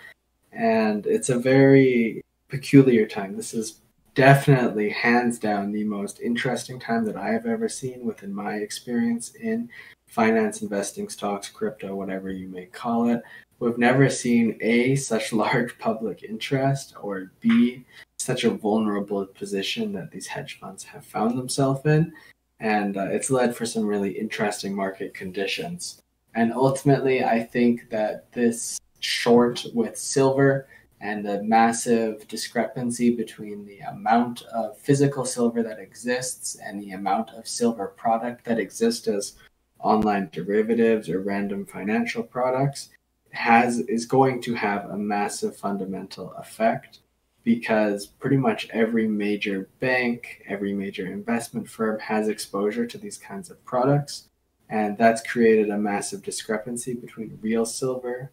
And 0.53 1.05
it's 1.07 1.31
a 1.31 1.39
very 1.39 2.23
peculiar 2.49 3.07
time. 3.07 3.37
This 3.37 3.55
is 3.55 3.81
definitely 4.15 4.91
hands 4.91 5.39
down 5.39 5.73
the 5.73 5.85
most 5.85 6.21
interesting 6.21 6.79
time 6.79 7.05
that 7.05 7.17
I 7.17 7.29
have 7.31 7.47
ever 7.47 7.69
seen 7.69 8.05
within 8.05 8.35
my 8.35 8.57
experience 8.57 9.35
in 9.35 9.69
finance, 10.09 10.63
investing, 10.63 11.09
stocks, 11.09 11.49
crypto, 11.49 11.95
whatever 11.95 12.31
you 12.31 12.49
may 12.49 12.67
call 12.67 13.09
it. 13.09 13.23
We've 13.61 13.79
never 13.79 14.09
seen 14.09 14.59
A, 14.61 14.97
such 14.97 15.33
large 15.35 15.79
public 15.79 16.23
interest, 16.23 16.95
or 17.01 17.31
B, 17.41 17.85
such 18.19 18.45
a 18.45 18.51
vulnerable 18.51 19.27
position 19.27 19.93
that 19.93 20.11
these 20.11 20.27
hedge 20.27 20.59
funds 20.59 20.83
have 20.85 21.05
found 21.05 21.39
themselves 21.39 21.85
in. 21.87 22.13
And 22.59 22.97
uh, 22.97 23.07
it's 23.11 23.31
led 23.31 23.57
for 23.57 23.65
some 23.65 23.87
really 23.87 24.11
interesting 24.11 24.75
market 24.75 25.15
conditions. 25.15 26.03
And 26.35 26.53
ultimately, 26.53 27.25
I 27.25 27.43
think 27.43 27.89
that 27.91 28.31
this 28.33 28.79
short 29.01 29.65
with 29.75 29.97
silver 29.97 30.69
and 31.01 31.25
the 31.25 31.43
massive 31.43 32.27
discrepancy 32.29 33.15
between 33.15 33.65
the 33.65 33.79
amount 33.81 34.43
of 34.53 34.77
physical 34.79 35.25
silver 35.25 35.63
that 35.63 35.79
exists 35.79 36.57
and 36.63 36.81
the 36.81 36.93
amount 36.93 37.31
of 37.31 37.49
silver 37.49 37.89
product 37.89 38.45
that 38.45 38.59
exists 38.59 39.09
as 39.09 39.35
online 39.79 40.29
derivatives 40.33 41.09
or 41.09 41.21
random 41.21 41.65
financial 41.65 42.23
products 42.23 42.91
has 43.31 43.79
is 43.81 44.05
going 44.05 44.43
to 44.43 44.55
have 44.55 44.91
a 44.91 44.97
massive 44.97 45.57
fundamental 45.57 46.33
effect 46.35 46.99
because 47.45 48.07
pretty 48.07 48.37
much 48.37 48.69
every 48.71 49.09
major 49.09 49.69
bank, 49.81 50.43
every 50.47 50.75
major 50.75 51.07
investment 51.07 51.69
firm 51.69 51.99
has 51.99 52.29
exposure 52.29 52.87
to 52.87 52.99
these 52.99 53.17
kinds 53.17 53.51
of 53.51 53.65
products. 53.65 54.29
And 54.69 54.99
that's 54.99 55.27
created 55.27 55.71
a 55.71 55.79
massive 55.79 56.23
discrepancy 56.23 56.95
between 56.95 57.39
real 57.41 57.65
silver 57.65 58.31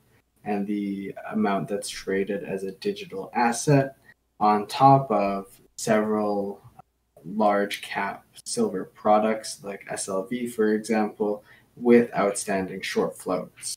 and 0.48 0.66
the 0.66 1.14
amount 1.32 1.68
that's 1.68 1.90
traded 1.90 2.44
as 2.44 2.64
a 2.64 2.72
digital 2.72 3.30
asset 3.36 3.98
on 4.40 4.66
top 4.66 5.12
of 5.12 5.60
several 5.76 6.62
uh, 6.78 6.82
large 7.26 7.82
cap 7.82 8.26
silver 8.46 8.86
products 8.86 9.62
like 9.64 9.86
SLV, 9.92 10.54
for 10.54 10.74
example, 10.74 11.44
with 11.76 12.10
outstanding 12.16 12.82
short 12.82 13.18
floats. 13.18 13.76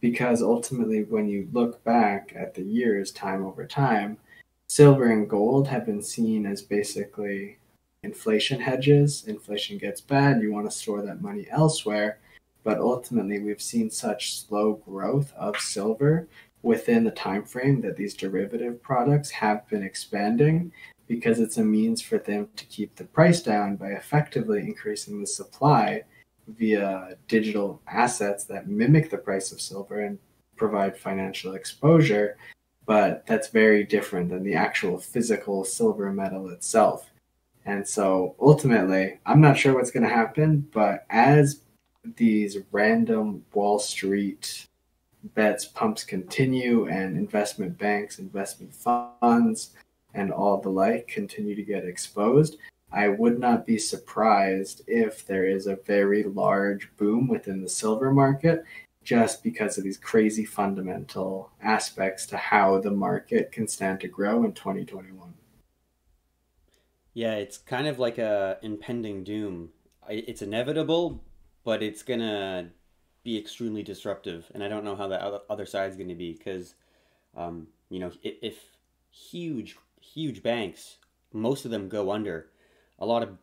Because 0.00 0.42
ultimately, 0.42 1.04
when 1.04 1.26
you 1.26 1.48
look 1.52 1.82
back 1.84 2.34
at 2.36 2.54
the 2.54 2.62
years, 2.62 3.10
time 3.10 3.44
over 3.44 3.66
time, 3.66 4.18
silver 4.68 5.10
and 5.10 5.28
gold 5.28 5.66
have 5.68 5.86
been 5.86 6.02
seen 6.02 6.44
as 6.44 6.60
basically 6.60 7.56
inflation 8.02 8.60
hedges. 8.60 9.24
Inflation 9.26 9.78
gets 9.78 10.02
bad, 10.02 10.42
you 10.42 10.52
want 10.52 10.70
to 10.70 10.76
store 10.76 11.02
that 11.02 11.22
money 11.22 11.46
elsewhere 11.50 12.18
but 12.68 12.80
ultimately 12.80 13.38
we've 13.38 13.62
seen 13.62 13.88
such 13.88 14.40
slow 14.40 14.74
growth 14.74 15.32
of 15.38 15.56
silver 15.56 16.28
within 16.60 17.02
the 17.02 17.10
time 17.10 17.42
frame 17.42 17.80
that 17.80 17.96
these 17.96 18.12
derivative 18.12 18.82
products 18.82 19.30
have 19.30 19.66
been 19.70 19.82
expanding 19.82 20.70
because 21.06 21.40
it's 21.40 21.56
a 21.56 21.64
means 21.64 22.02
for 22.02 22.18
them 22.18 22.46
to 22.56 22.66
keep 22.66 22.94
the 22.94 23.04
price 23.04 23.40
down 23.40 23.74
by 23.76 23.88
effectively 23.92 24.60
increasing 24.60 25.18
the 25.18 25.26
supply 25.26 26.02
via 26.46 27.16
digital 27.26 27.80
assets 27.88 28.44
that 28.44 28.68
mimic 28.68 29.08
the 29.08 29.16
price 29.16 29.50
of 29.50 29.62
silver 29.62 30.02
and 30.02 30.18
provide 30.56 30.94
financial 30.94 31.54
exposure. 31.54 32.36
But 32.84 33.24
that's 33.26 33.48
very 33.48 33.82
different 33.82 34.28
than 34.28 34.44
the 34.44 34.56
actual 34.56 34.98
physical 34.98 35.64
silver 35.64 36.12
metal 36.12 36.50
itself. 36.50 37.08
And 37.64 37.88
so 37.88 38.34
ultimately 38.40 39.20
i'm 39.26 39.40
not 39.40 39.58
sure 39.58 39.74
what's 39.74 39.90
going 39.90 40.02
to 40.02 40.14
happen 40.14 40.66
but 40.72 41.06
as 41.10 41.62
these 42.16 42.58
random 42.72 43.44
Wall 43.52 43.78
Street 43.78 44.66
bets 45.34 45.64
pumps 45.64 46.04
continue 46.04 46.88
and 46.88 47.16
investment 47.16 47.76
banks, 47.78 48.18
investment 48.18 48.74
funds, 48.74 49.70
and 50.14 50.32
all 50.32 50.60
the 50.60 50.68
like 50.68 51.08
continue 51.08 51.54
to 51.54 51.62
get 51.62 51.84
exposed, 51.84 52.56
I 52.92 53.08
would 53.08 53.38
not 53.38 53.66
be 53.66 53.78
surprised 53.78 54.82
if 54.86 55.26
there 55.26 55.46
is 55.46 55.66
a 55.66 55.76
very 55.86 56.22
large 56.24 56.90
boom 56.96 57.28
within 57.28 57.60
the 57.60 57.68
silver 57.68 58.10
market 58.12 58.64
just 59.04 59.42
because 59.42 59.78
of 59.78 59.84
these 59.84 59.98
crazy 59.98 60.44
fundamental 60.44 61.50
aspects 61.62 62.26
to 62.26 62.36
how 62.36 62.78
the 62.78 62.90
market 62.90 63.52
can 63.52 63.66
stand 63.66 64.00
to 64.00 64.08
grow 64.08 64.44
in 64.44 64.52
2021. 64.52 65.32
Yeah, 67.14 67.34
it's 67.34 67.58
kind 67.58 67.86
of 67.86 67.98
like 67.98 68.18
a 68.18 68.58
impending 68.62 69.24
doom. 69.24 69.70
It's 70.08 70.42
inevitable, 70.42 71.20
but 71.68 71.82
it's 71.82 72.02
gonna 72.02 72.70
be 73.24 73.36
extremely 73.36 73.82
disruptive, 73.82 74.50
and 74.54 74.64
I 74.64 74.68
don't 74.68 74.84
know 74.84 74.96
how 74.96 75.06
the 75.06 75.22
other 75.22 75.40
other 75.50 75.66
side's 75.66 75.96
gonna 75.96 76.14
be 76.14 76.32
because, 76.32 76.76
um, 77.36 77.66
you 77.90 77.98
know, 77.98 78.10
if, 78.22 78.36
if 78.40 78.78
huge, 79.10 79.76
huge 80.00 80.42
banks, 80.42 80.96
most 81.30 81.66
of 81.66 81.70
them 81.70 81.90
go 81.90 82.10
under, 82.10 82.48
a 82.98 83.04
lot 83.04 83.22
of 83.22 83.36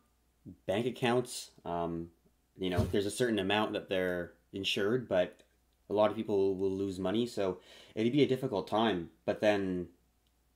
bank 0.66 0.88
accounts, 0.88 1.52
um, 1.66 2.10
you 2.58 2.72
know, 2.72 2.80
there's 2.92 3.06
a 3.06 3.12
certain 3.12 3.38
amount 3.38 3.74
that 3.74 3.90
they're 3.90 4.34
insured, 4.54 5.08
but 5.08 5.44
a 5.92 5.94
lot 5.94 6.10
of 6.10 6.18
people 6.18 6.56
will 6.56 6.72
lose 6.72 6.98
money, 6.98 7.28
so 7.28 7.60
it'd 7.94 8.12
be 8.12 8.24
a 8.24 8.28
difficult 8.28 8.68
time. 8.68 9.12
But 9.26 9.40
then 9.40 9.90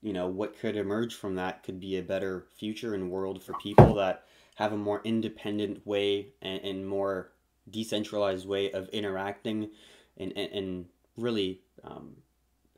you 0.02 0.12
know, 0.12 0.26
what 0.26 0.58
could 0.58 0.74
emerge 0.74 1.14
from 1.14 1.36
that 1.36 1.62
could 1.62 1.78
be 1.78 1.98
a 1.98 2.02
better 2.02 2.46
future 2.58 2.94
and 2.94 3.12
world 3.12 3.44
for 3.44 3.52
people 3.62 3.94
that 3.94 4.24
have 4.56 4.72
a 4.72 4.76
more 4.76 5.02
independent 5.04 5.86
way 5.86 6.30
and, 6.42 6.60
and 6.62 6.88
more 6.88 7.30
decentralized 7.68 8.46
way 8.46 8.70
of 8.72 8.88
interacting 8.88 9.70
and, 10.16 10.32
and, 10.36 10.52
and 10.52 10.84
really 11.16 11.60
um, 11.84 12.16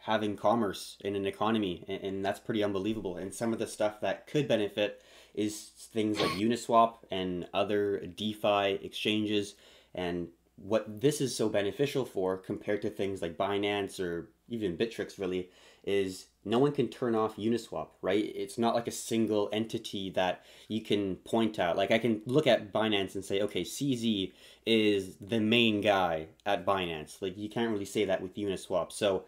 having 0.00 0.36
commerce 0.36 0.96
in 1.00 1.14
an 1.16 1.26
economy. 1.26 1.84
And, 1.88 2.02
and 2.02 2.24
that's 2.24 2.40
pretty 2.40 2.62
unbelievable. 2.64 3.16
And 3.16 3.34
some 3.34 3.52
of 3.52 3.58
the 3.58 3.66
stuff 3.66 4.00
that 4.00 4.26
could 4.26 4.48
benefit 4.48 5.02
is 5.34 5.70
things 5.92 6.20
like 6.20 6.30
Uniswap 6.30 6.96
and 7.10 7.46
other 7.54 8.06
DeFi 8.06 8.78
exchanges. 8.82 9.54
And 9.94 10.28
what 10.56 11.00
this 11.00 11.20
is 11.20 11.36
so 11.36 11.48
beneficial 11.48 12.04
for 12.04 12.36
compared 12.36 12.82
to 12.82 12.90
things 12.90 13.22
like 13.22 13.36
Binance 13.36 13.98
or 13.98 14.30
even 14.48 14.76
Bittrex 14.76 15.18
really 15.18 15.50
is 15.84 16.26
no 16.44 16.58
one 16.58 16.72
can 16.72 16.88
turn 16.88 17.14
off 17.14 17.36
Uniswap, 17.36 17.88
right? 18.00 18.32
It's 18.34 18.58
not 18.58 18.74
like 18.74 18.88
a 18.88 18.92
single 18.92 19.48
entity 19.52 20.10
that 20.10 20.44
you 20.68 20.80
can 20.82 21.16
point 21.16 21.58
out. 21.58 21.76
Like 21.76 21.90
I 21.90 21.98
can 21.98 22.22
look 22.26 22.46
at 22.46 22.72
Binance 22.72 23.14
and 23.14 23.24
say, 23.24 23.40
okay, 23.42 23.62
CZ 23.62 24.32
is 24.66 25.16
the 25.20 25.40
main 25.40 25.80
guy 25.80 26.28
at 26.44 26.66
Binance. 26.66 27.22
Like 27.22 27.38
you 27.38 27.48
can't 27.48 27.70
really 27.70 27.84
say 27.84 28.04
that 28.06 28.20
with 28.20 28.34
Uniswap. 28.34 28.90
So 28.90 29.24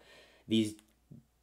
these 0.47 0.75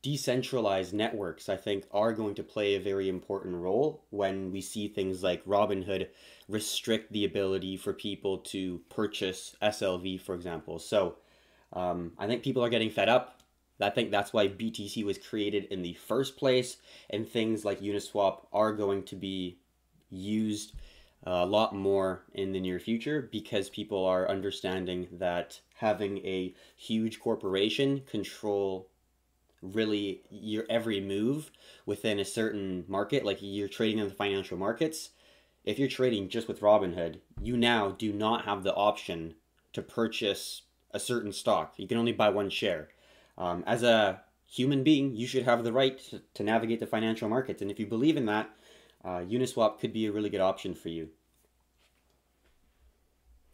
decentralized 0.03 0.93
networks, 0.93 1.49
I 1.49 1.57
think, 1.57 1.85
are 1.93 2.13
going 2.13 2.35
to 2.35 2.43
play 2.43 2.75
a 2.75 2.81
very 2.81 3.09
important 3.09 3.55
role 3.55 4.05
when 4.11 4.51
we 4.51 4.61
see 4.61 4.89
things 4.89 5.23
like 5.23 5.45
Robinhood 5.47 6.09
restrict 6.49 7.13
the 7.13 7.25
ability 7.25 7.77
for 7.77 7.93
people 7.93 8.39
to 8.39 8.81
purchase 8.91 9.57
SLV, 9.63 10.21
for 10.21 10.35
example. 10.35 10.79
So 10.81 11.17
um, 11.73 12.13
I 12.19 12.27
think 12.27 12.43
people 12.43 12.65
are 12.65 12.69
getting 12.69 12.91
fed 12.91 13.09
up 13.09 13.42
I 13.81 13.91
think 13.91 14.11
that's 14.11 14.33
why 14.33 14.49
BTC 14.49 15.05
was 15.05 15.19
created 15.19 15.65
in 15.65 15.83
the 15.83 15.95
first 15.95 16.37
place, 16.37 16.77
and 17.11 17.29
things 17.29 17.65
like 17.65 17.81
Uniswap 17.81 18.47
are 18.53 18.73
going 18.73 19.03
to 19.05 19.17
be 19.17 19.59
used 20.11 20.75
uh, 21.27 21.31
a 21.31 21.47
lot 21.47 21.75
more 21.75 22.23
in 22.35 22.53
the 22.53 22.61
near 22.61 22.79
future 22.79 23.29
because 23.31 23.71
people 23.71 24.05
are 24.05 24.29
understanding 24.29 25.09
that 25.13 25.61
having 25.77 26.19
a 26.19 26.55
huge 26.77 27.21
corporation 27.21 28.03
control 28.11 28.89
really 29.63 30.23
your 30.31 30.65
every 30.69 31.01
move 31.01 31.53
within 31.87 32.19
a 32.19 32.25
certain 32.25 32.85
market 32.89 33.25
like 33.25 33.39
you're 33.41 33.69
trading 33.69 33.99
in 33.99 34.09
the 34.09 34.15
financial 34.15 34.59
markets. 34.59 35.11
If 35.65 35.79
you're 35.79 35.89
trading 35.89 36.29
just 36.29 36.49
with 36.49 36.61
robinhood 36.61 37.21
you 37.41 37.57
now 37.57 37.91
do 37.91 38.13
not 38.13 38.45
have 38.45 38.65
the 38.65 38.75
option 38.75 39.35
to 39.73 39.81
purchase 39.81 40.63
a 40.91 40.99
certain 40.99 41.33
stock. 41.33 41.75
You 41.77 41.87
can 41.87 41.99
only 41.99 42.13
buy 42.13 42.31
one 42.31 42.51
share 42.51 42.89
um, 43.39 43.65
as 43.67 43.83
a 43.83 44.21
human 44.47 44.83
being, 44.83 45.15
you 45.15 45.27
should 45.27 45.45
have 45.45 45.65
the 45.65 45.73
right 45.73 46.01
to, 46.35 46.43
navigate 46.43 46.81
the 46.81 46.87
financial 46.87 47.29
markets. 47.29 47.63
And 47.63 47.71
if 47.71 47.81
you 47.81 47.87
believe 47.87 48.17
in 48.17 48.27
that, 48.27 48.51
uh, 49.05 49.21
Uniswap 49.21 49.79
could 49.81 49.93
be 49.93 50.07
a 50.07 50.13
really 50.13 50.31
good 50.31 50.41
option 50.41 50.75
for 50.75 50.89
you. 50.89 51.09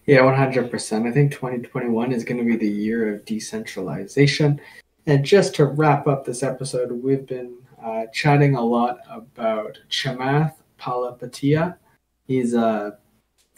Yeah, 0.06 0.20
100%. 0.20 1.06
I 1.06 1.12
think 1.12 1.32
2021 1.32 2.12
is 2.12 2.24
going 2.24 2.38
to 2.38 2.44
be 2.44 2.56
the 2.56 2.68
year 2.68 3.14
of 3.14 3.24
decentralization. 3.24 4.60
And 5.06 5.24
just 5.24 5.54
to 5.56 5.66
wrap 5.66 6.06
up 6.06 6.24
this 6.24 6.42
episode, 6.42 6.90
we've 6.90 7.26
been 7.26 7.54
uh, 7.82 8.06
chatting 8.12 8.56
a 8.56 8.64
lot 8.64 8.98
about 9.10 9.78
Chamath 9.90 10.54
Palihapitiya. 10.80 11.76
He's 12.26 12.54
a 12.54 12.98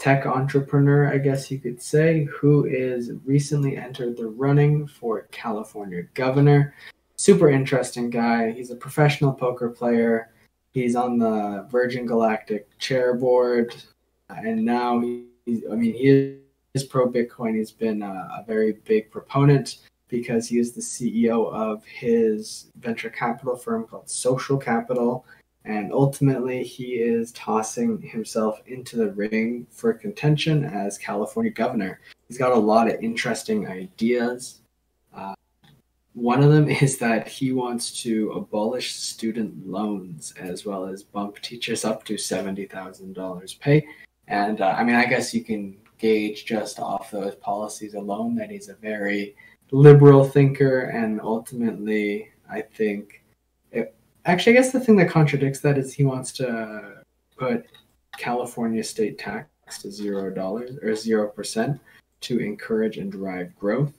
tech 0.01 0.25
entrepreneur, 0.25 1.13
I 1.13 1.19
guess 1.19 1.51
you 1.51 1.59
could 1.59 1.81
say, 1.81 2.25
who 2.25 2.65
is 2.65 3.13
recently 3.27 3.77
entered 3.77 4.17
the 4.17 4.29
running 4.29 4.87
for 4.87 5.29
California 5.31 6.05
governor. 6.15 6.75
Super 7.17 7.51
interesting 7.51 8.09
guy. 8.09 8.51
He's 8.51 8.71
a 8.71 8.77
professional 8.77 9.31
poker 9.31 9.69
player. 9.69 10.31
He's 10.73 10.97
on 10.97 11.19
the 11.19 11.67
Virgin 11.71 12.07
Galactic 12.07 12.67
chair 12.79 13.13
board, 13.15 13.75
and 14.31 14.65
now 14.65 15.01
he's, 15.01 15.65
I 15.71 15.75
mean, 15.75 15.93
he 15.93 16.39
is 16.73 16.85
pro 16.85 17.07
Bitcoin. 17.07 17.57
He's 17.57 17.73
been 17.73 18.01
a, 18.01 18.29
a 18.39 18.45
very 18.47 18.73
big 18.73 19.11
proponent 19.11 19.81
because 20.09 20.49
he 20.49 20.59
is 20.59 20.73
the 20.73 20.81
CEO 20.81 21.53
of 21.53 21.85
his 21.85 22.71
venture 22.79 23.11
capital 23.11 23.55
firm 23.55 23.85
called 23.87 24.09
Social 24.09 24.57
Capital 24.57 25.27
and 25.65 25.93
ultimately 25.93 26.63
he 26.63 26.95
is 26.95 27.33
tossing 27.33 28.01
himself 28.01 28.61
into 28.67 28.97
the 28.97 29.13
ring 29.13 29.67
for 29.71 29.93
contention 29.93 30.65
as 30.65 30.97
California 30.97 31.53
governor. 31.53 32.01
He's 32.29 32.39
got 32.39 32.53
a 32.53 32.59
lot 32.59 32.89
of 32.89 33.03
interesting 33.03 33.69
ideas. 33.69 34.61
Uh, 35.15 35.35
one 36.15 36.43
of 36.43 36.51
them 36.51 36.69
is 36.83 36.99
that 36.99 37.29
he 37.29 37.53
wants 37.53 38.03
to 38.03 38.33
abolish 38.33 38.95
student 38.95 39.67
loans 39.67 40.33
as 40.39 40.65
well 40.65 40.87
as 40.87 41.03
bump 41.03 41.41
teachers 41.41 41.85
up 41.85 42.05
to 42.05 42.15
$70,000 42.15 43.61
pay. 43.61 43.87
And 44.29 44.61
uh, 44.61 44.75
I 44.79 44.85
mean, 44.85 44.95
I 44.97 45.07
guess 45.07 45.35
you 45.35 45.45
can 45.45 45.77
gauge 45.99 46.47
just 46.47 46.81
off 46.81 47.11
those 47.11 47.35
policies 47.35 47.95
alone 47.95 48.35
that 48.37 48.51
he's 48.51 48.69
a 48.69 48.75
very 48.75 49.37
liberal 49.73 50.25
thinker. 50.25 50.85
And 50.85 51.21
ultimately, 51.21 52.31
I 52.51 52.63
think 52.63 53.20
Actually, 54.27 54.53
I 54.53 54.61
guess 54.61 54.73
the 54.73 54.81
thing 54.81 54.97
that 54.97 55.09
contradicts 55.09 55.61
that 55.61 55.79
is 55.79 55.93
he 55.93 56.05
wants 56.05 56.33
to 56.33 57.03
put 57.37 57.65
California 58.19 58.85
state 58.85 59.19
tax 59.19 59.49
to 59.81 59.91
zero 59.91 60.31
dollars 60.31 60.77
or 60.83 60.95
zero 60.95 61.29
percent 61.29 61.81
to 62.21 62.39
encourage 62.39 62.99
and 62.99 63.11
drive 63.11 63.57
growth. 63.57 63.93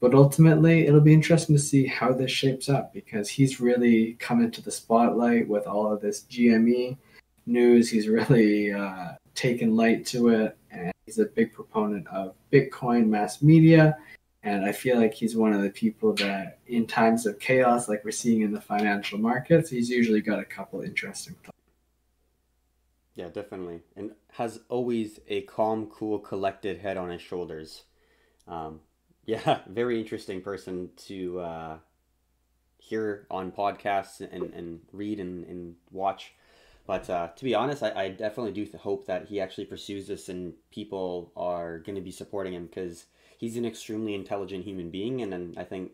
But 0.00 0.14
ultimately, 0.14 0.86
it'll 0.86 1.00
be 1.00 1.12
interesting 1.12 1.56
to 1.56 1.62
see 1.62 1.86
how 1.86 2.12
this 2.12 2.30
shapes 2.30 2.68
up 2.68 2.92
because 2.92 3.28
he's 3.28 3.60
really 3.60 4.14
come 4.14 4.42
into 4.42 4.62
the 4.62 4.70
spotlight 4.70 5.48
with 5.48 5.66
all 5.66 5.92
of 5.92 6.00
this 6.00 6.22
GME 6.30 6.96
news. 7.46 7.88
He's 7.88 8.08
really 8.08 8.72
uh, 8.72 9.12
taken 9.34 9.76
light 9.76 10.06
to 10.06 10.28
it, 10.28 10.56
and 10.70 10.92
he's 11.04 11.18
a 11.18 11.26
big 11.26 11.52
proponent 11.52 12.06
of 12.08 12.34
Bitcoin 12.52 13.06
mass 13.06 13.42
media 13.42 13.96
and 14.42 14.64
I 14.64 14.72
feel 14.72 14.98
like 14.98 15.14
he's 15.14 15.36
one 15.36 15.52
of 15.52 15.62
the 15.62 15.70
people 15.70 16.14
that, 16.14 16.58
in 16.66 16.86
times 16.86 17.26
of 17.26 17.38
chaos, 17.40 17.88
like 17.88 18.04
we're 18.04 18.12
seeing 18.12 18.42
in 18.42 18.52
the 18.52 18.60
financial 18.60 19.18
markets, 19.18 19.70
he's 19.70 19.90
usually 19.90 20.20
got 20.20 20.38
a 20.38 20.44
couple 20.44 20.80
interesting 20.80 21.34
thoughts. 21.42 21.56
Yeah, 23.16 23.28
definitely. 23.28 23.80
And 23.96 24.12
has 24.34 24.60
always 24.68 25.18
a 25.26 25.40
calm, 25.42 25.86
cool, 25.86 26.20
collected 26.20 26.78
head 26.78 26.96
on 26.96 27.10
his 27.10 27.20
shoulders. 27.20 27.82
Um, 28.46 28.80
yeah, 29.26 29.58
very 29.66 30.00
interesting 30.00 30.40
person 30.40 30.90
to 31.08 31.40
uh, 31.40 31.78
hear 32.78 33.26
on 33.30 33.50
podcasts 33.50 34.20
and, 34.20 34.54
and 34.54 34.80
read 34.92 35.18
and, 35.18 35.44
and 35.46 35.74
watch. 35.90 36.32
But 36.86 37.10
uh, 37.10 37.28
to 37.36 37.44
be 37.44 37.54
honest, 37.56 37.82
I, 37.82 37.92
I 38.04 38.08
definitely 38.08 38.52
do 38.52 38.78
hope 38.78 39.06
that 39.06 39.26
he 39.26 39.40
actually 39.40 39.66
pursues 39.66 40.06
this 40.06 40.28
and 40.28 40.54
people 40.70 41.32
are 41.36 41.80
going 41.80 41.96
to 41.96 42.00
be 42.00 42.12
supporting 42.12 42.54
him 42.54 42.66
because 42.66 43.04
he's 43.38 43.56
an 43.56 43.64
extremely 43.64 44.14
intelligent 44.14 44.64
human 44.64 44.90
being, 44.90 45.22
and, 45.22 45.32
and 45.32 45.58
I 45.58 45.64
think 45.64 45.92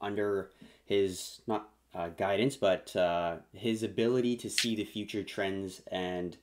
under 0.00 0.50
his 0.86 1.42
not 1.46 1.68
uh, 1.94 2.08
guidance, 2.08 2.56
but 2.56 2.94
uh, 2.96 3.36
his 3.52 3.82
ability 3.82 4.36
to 4.36 4.48
see 4.48 4.74
the 4.74 4.84
future 4.84 5.22
trends 5.22 5.82
and 5.90 6.36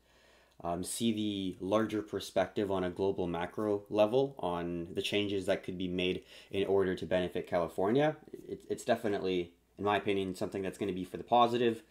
um, 0.63 0.83
see 0.83 1.11
the 1.11 1.65
larger 1.65 2.01
perspective 2.01 2.69
on 2.69 2.83
a 2.83 2.89
global 2.89 3.27
macro 3.27 3.83
level 3.89 4.35
on 4.39 4.87
the 4.93 5.01
changes 5.01 5.45
that 5.47 5.63
could 5.63 5.77
be 5.77 5.87
made 5.87 6.23
in 6.51 6.65
order 6.67 6.95
to 6.95 7.05
benefit 7.05 7.47
California. 7.47 8.15
It, 8.47 8.61
it's 8.69 8.83
definitely, 8.85 9.51
in 9.77 9.83
my 9.83 9.97
opinion, 9.97 10.35
something 10.35 10.61
that's 10.61 10.77
going 10.77 10.89
to 10.89 10.93
be 10.93 11.03
for 11.03 11.17
the 11.17 11.23
positive. 11.23 11.81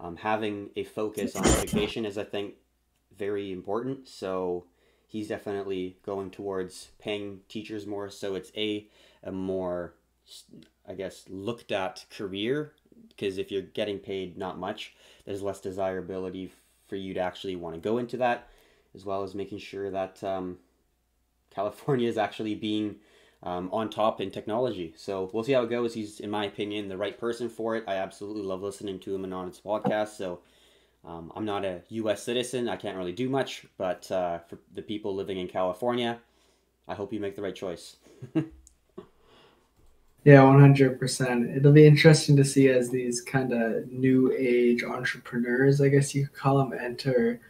Um, 0.00 0.16
having 0.16 0.70
a 0.74 0.84
focus 0.84 1.36
on 1.36 1.44
education 1.44 2.04
is, 2.04 2.18
I 2.18 2.24
think, 2.24 2.54
very 3.16 3.52
important. 3.52 4.08
So 4.08 4.64
he's 5.06 5.28
definitely 5.28 5.96
going 6.04 6.30
towards 6.30 6.88
paying 6.98 7.40
teachers 7.48 7.86
more. 7.86 8.10
So 8.10 8.34
it's 8.34 8.52
a 8.56 8.88
a 9.22 9.32
more, 9.32 9.94
I 10.86 10.94
guess, 10.94 11.24
looked 11.28 11.72
at 11.72 12.04
career 12.10 12.72
because 13.08 13.38
if 13.38 13.50
you're 13.50 13.62
getting 13.62 13.98
paid 13.98 14.36
not 14.36 14.58
much, 14.58 14.94
there's 15.24 15.42
less 15.42 15.60
desirability 15.60 16.52
for 16.86 16.96
you 16.96 17.14
to 17.14 17.20
actually 17.20 17.56
want 17.56 17.74
to 17.74 17.80
go 17.80 17.98
into 17.98 18.18
that, 18.18 18.48
as 18.94 19.04
well 19.04 19.22
as 19.22 19.34
making 19.34 19.58
sure 19.58 19.90
that 19.90 20.22
um, 20.22 20.58
California 21.54 22.08
is 22.08 22.18
actually 22.18 22.54
being 22.54 22.96
um, 23.42 23.68
on 23.72 23.88
top 23.90 24.20
in 24.20 24.30
technology. 24.30 24.94
So 24.96 25.30
we'll 25.32 25.44
see 25.44 25.52
how 25.52 25.62
it 25.62 25.70
goes. 25.70 25.94
He's, 25.94 26.20
in 26.20 26.30
my 26.30 26.44
opinion, 26.44 26.88
the 26.88 26.96
right 26.96 27.18
person 27.18 27.48
for 27.48 27.76
it. 27.76 27.84
I 27.86 27.94
absolutely 27.94 28.42
love 28.42 28.62
listening 28.62 28.98
to 29.00 29.14
him 29.14 29.24
and 29.24 29.34
on 29.34 29.48
his 29.48 29.60
podcast. 29.60 30.16
So 30.16 30.40
Um, 31.06 31.32
I'm 31.36 31.44
not 31.44 31.64
a 31.64 31.82
U.S. 31.90 32.22
citizen. 32.22 32.68
I 32.68 32.76
can't 32.76 32.96
really 32.96 33.12
do 33.12 33.28
much, 33.28 33.66
but 33.76 34.10
uh, 34.10 34.38
for 34.38 34.58
the 34.74 34.82
people 34.82 35.14
living 35.14 35.38
in 35.38 35.48
California, 35.48 36.18
I 36.88 36.94
hope 36.94 37.12
you 37.12 37.20
make 37.20 37.36
the 37.36 37.42
right 37.42 37.54
choice. 37.54 37.96
yeah, 38.34 38.44
100%. 40.24 41.56
It'll 41.56 41.72
be 41.72 41.86
interesting 41.86 42.36
to 42.36 42.44
see 42.44 42.68
as 42.68 42.88
these 42.88 43.20
kind 43.20 43.52
of 43.52 43.90
new 43.92 44.34
age 44.36 44.82
entrepreneurs, 44.82 45.80
I 45.80 45.88
guess 45.88 46.14
you 46.14 46.26
could 46.26 46.36
call 46.36 46.58
them, 46.58 46.72
enter 46.78 47.40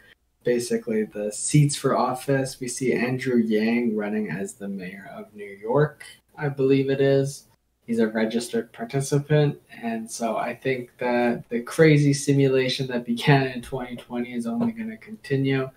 basically 0.43 1.05
the 1.05 1.33
seats 1.33 1.77
for 1.77 1.97
office. 1.97 2.61
We 2.61 2.69
see 2.69 2.93
Andrew 2.93 3.37
Yang 3.37 3.97
running 3.97 4.31
as 4.31 4.55
the 4.55 4.69
mayor 4.69 5.09
of 5.14 5.33
New 5.35 5.45
York, 5.45 6.05
I 6.37 6.49
believe 6.49 6.90
it 6.90 7.01
is. 7.01 7.47
He's 7.87 7.99
a 7.99 8.09
registered 8.09 8.73
participant. 8.73 9.61
And 9.83 10.11
so 10.11 10.37
I 10.37 10.55
think 10.55 10.97
that 10.99 11.49
the 11.51 11.61
crazy 11.61 12.14
simulation 12.14 12.87
that 12.88 13.05
began 13.05 13.47
in 13.49 13.61
2020 13.61 14.33
is 14.33 14.47
only 14.47 14.73
going 14.73 14.90
to 14.90 14.97
continue. 14.97 15.70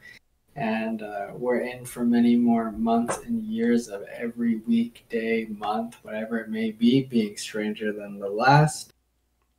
And 0.56 1.04
uh, 1.04 1.28
we're 1.34 1.60
in 1.60 1.86
for 1.86 2.04
many 2.04 2.36
more 2.36 2.72
months 2.72 3.20
and 3.26 3.43
years 3.43 3.89
of 3.89 4.04
every 4.04 4.58
week, 4.58 5.06
day, 5.10 5.48
month, 5.50 5.98
whatever 6.02 6.39
it 6.39 6.50
may 6.50 6.72
be, 6.72 7.04
being 7.04 7.38
stranger 7.38 7.91
than 7.91 8.17
the 8.20 8.30
last. 8.30 8.93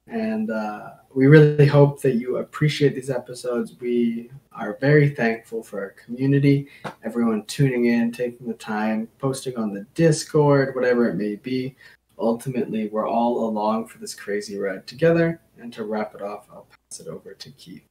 And 0.08 0.50
uh, 0.50 0.92
we 1.14 1.26
really 1.26 1.66
hope 1.66 2.00
that 2.00 2.14
you 2.14 2.38
appreciate 2.38 2.94
these 2.94 3.10
episodes. 3.10 3.74
We 3.78 4.30
are 4.52 4.78
very 4.80 5.10
thankful 5.10 5.62
for 5.62 5.80
our 5.80 5.90
community, 5.90 6.66
everyone 7.04 7.44
tuning 7.44 7.84
in, 7.84 8.10
taking 8.10 8.48
the 8.48 8.54
time, 8.54 9.06
posting 9.18 9.56
on 9.58 9.74
the 9.74 9.86
Discord, 9.94 10.74
whatever 10.74 11.10
it 11.10 11.14
may 11.14 11.36
be 11.36 11.76
ultimately 12.18 12.88
we're 12.88 13.08
all 13.08 13.48
along 13.48 13.86
for 13.86 13.98
this 13.98 14.14
crazy 14.14 14.58
ride 14.58 14.86
together. 14.86 15.40
And 15.58 15.72
to 15.72 15.84
wrap 15.84 16.14
it 16.14 16.22
off, 16.22 16.46
I'll 16.52 16.66
pass 16.70 17.00
it 17.00 17.08
over 17.08 17.34
to 17.34 17.50
Keith. 17.50 17.84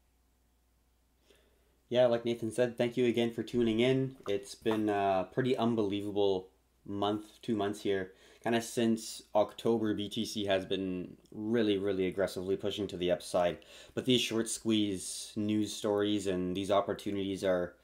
Yeah, 1.90 2.08
like 2.08 2.26
Nathan 2.26 2.52
said, 2.52 2.78
thank 2.78 2.98
you 2.98 3.06
again 3.06 3.32
for 3.32 3.44
tuning 3.44 3.80
in. 3.80 4.18
It's 4.28 4.56
been 4.56 4.90
a 4.90 5.28
pretty 5.34 5.56
unbelievable 5.56 6.50
month, 6.86 7.42
two 7.42 7.56
months 7.56 7.82
here. 7.82 8.12
Kind 8.44 8.56
of 8.56 8.64
since 8.64 9.24
October, 9.36 9.96
BTC 9.96 10.48
has 10.48 10.66
been 10.66 11.16
really, 11.32 11.78
really 11.78 12.08
aggressively 12.08 12.56
pushing 12.56 12.88
to 12.88 12.98
the 12.98 13.12
upside. 13.12 13.60
But 13.94 14.06
these 14.06 14.22
short 14.22 14.50
squeeze 14.50 15.32
news 15.36 15.74
stories 15.74 16.28
and 16.28 16.56
these 16.56 16.72
opportunities 16.72 17.44
are 17.44 17.76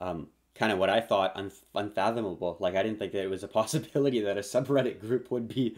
um, 0.00 0.28
kind 0.54 0.72
of 0.72 0.78
what 0.78 0.90
I 0.90 1.00
thought 1.00 1.40
unfathomable. 1.74 2.56
Like 2.60 2.74
I 2.74 2.82
didn't 2.82 2.98
think 2.98 3.12
that 3.12 3.24
it 3.24 3.30
was 3.30 3.42
a 3.42 3.48
possibility 3.60 4.20
that 4.20 4.38
a 4.38 4.42
subreddit 4.42 5.00
group 5.00 5.30
would 5.30 5.48
be 5.48 5.76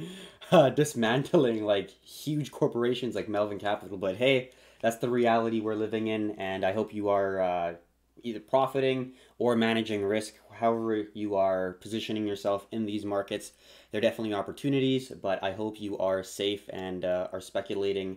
uh, 0.50 0.70
dismantling 0.70 1.64
like 1.64 1.90
huge 1.90 2.50
corporations 2.50 3.14
like 3.14 3.28
Melvin 3.28 3.58
Capital. 3.58 3.96
But 3.96 4.16
hey, 4.16 4.50
that's 4.80 4.96
the 4.96 5.08
reality 5.08 5.60
we're 5.60 5.74
living 5.74 6.08
in, 6.08 6.32
and 6.32 6.64
I 6.64 6.72
hope 6.72 6.92
you 6.92 7.08
are 7.08 7.40
uh, 7.40 7.74
either 8.22 8.40
profiting 8.40 9.12
or 9.38 9.56
managing 9.56 10.04
risk. 10.04 10.34
However, 10.50 11.04
you 11.14 11.36
are 11.36 11.74
positioning 11.74 12.26
yourself 12.26 12.66
in 12.72 12.86
these 12.86 13.04
markets, 13.04 13.52
there 13.92 13.98
are 13.98 14.02
definitely 14.02 14.32
opportunities, 14.32 15.10
but 15.10 15.42
I 15.44 15.52
hope 15.52 15.78
you 15.78 15.98
are 15.98 16.22
safe 16.22 16.68
and 16.72 17.04
uh, 17.04 17.28
are 17.30 17.42
speculating 17.42 18.16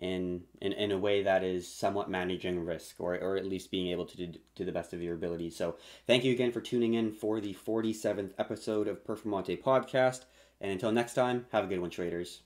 in, 0.00 0.42
in 0.60 0.72
in 0.72 0.92
a 0.92 0.98
way 0.98 1.24
that 1.24 1.42
is 1.42 1.66
somewhat 1.66 2.08
managing 2.08 2.64
risk 2.64 2.96
or, 3.00 3.16
or 3.16 3.36
at 3.36 3.44
least 3.44 3.72
being 3.72 3.88
able 3.88 4.06
to 4.06 4.16
do 4.16 4.38
to 4.54 4.64
the 4.64 4.72
best 4.72 4.92
of 4.92 5.02
your 5.02 5.14
ability. 5.14 5.50
So 5.50 5.76
thank 6.06 6.22
you 6.24 6.32
again 6.32 6.52
for 6.52 6.60
tuning 6.60 6.94
in 6.94 7.10
for 7.10 7.40
the 7.40 7.54
47th 7.54 8.32
episode 8.38 8.86
of 8.86 9.04
Performante 9.04 9.60
Podcast. 9.60 10.24
And 10.60 10.70
until 10.70 10.92
next 10.92 11.14
time, 11.14 11.46
have 11.50 11.64
a 11.64 11.66
good 11.66 11.80
one, 11.80 11.90
traders. 11.90 12.45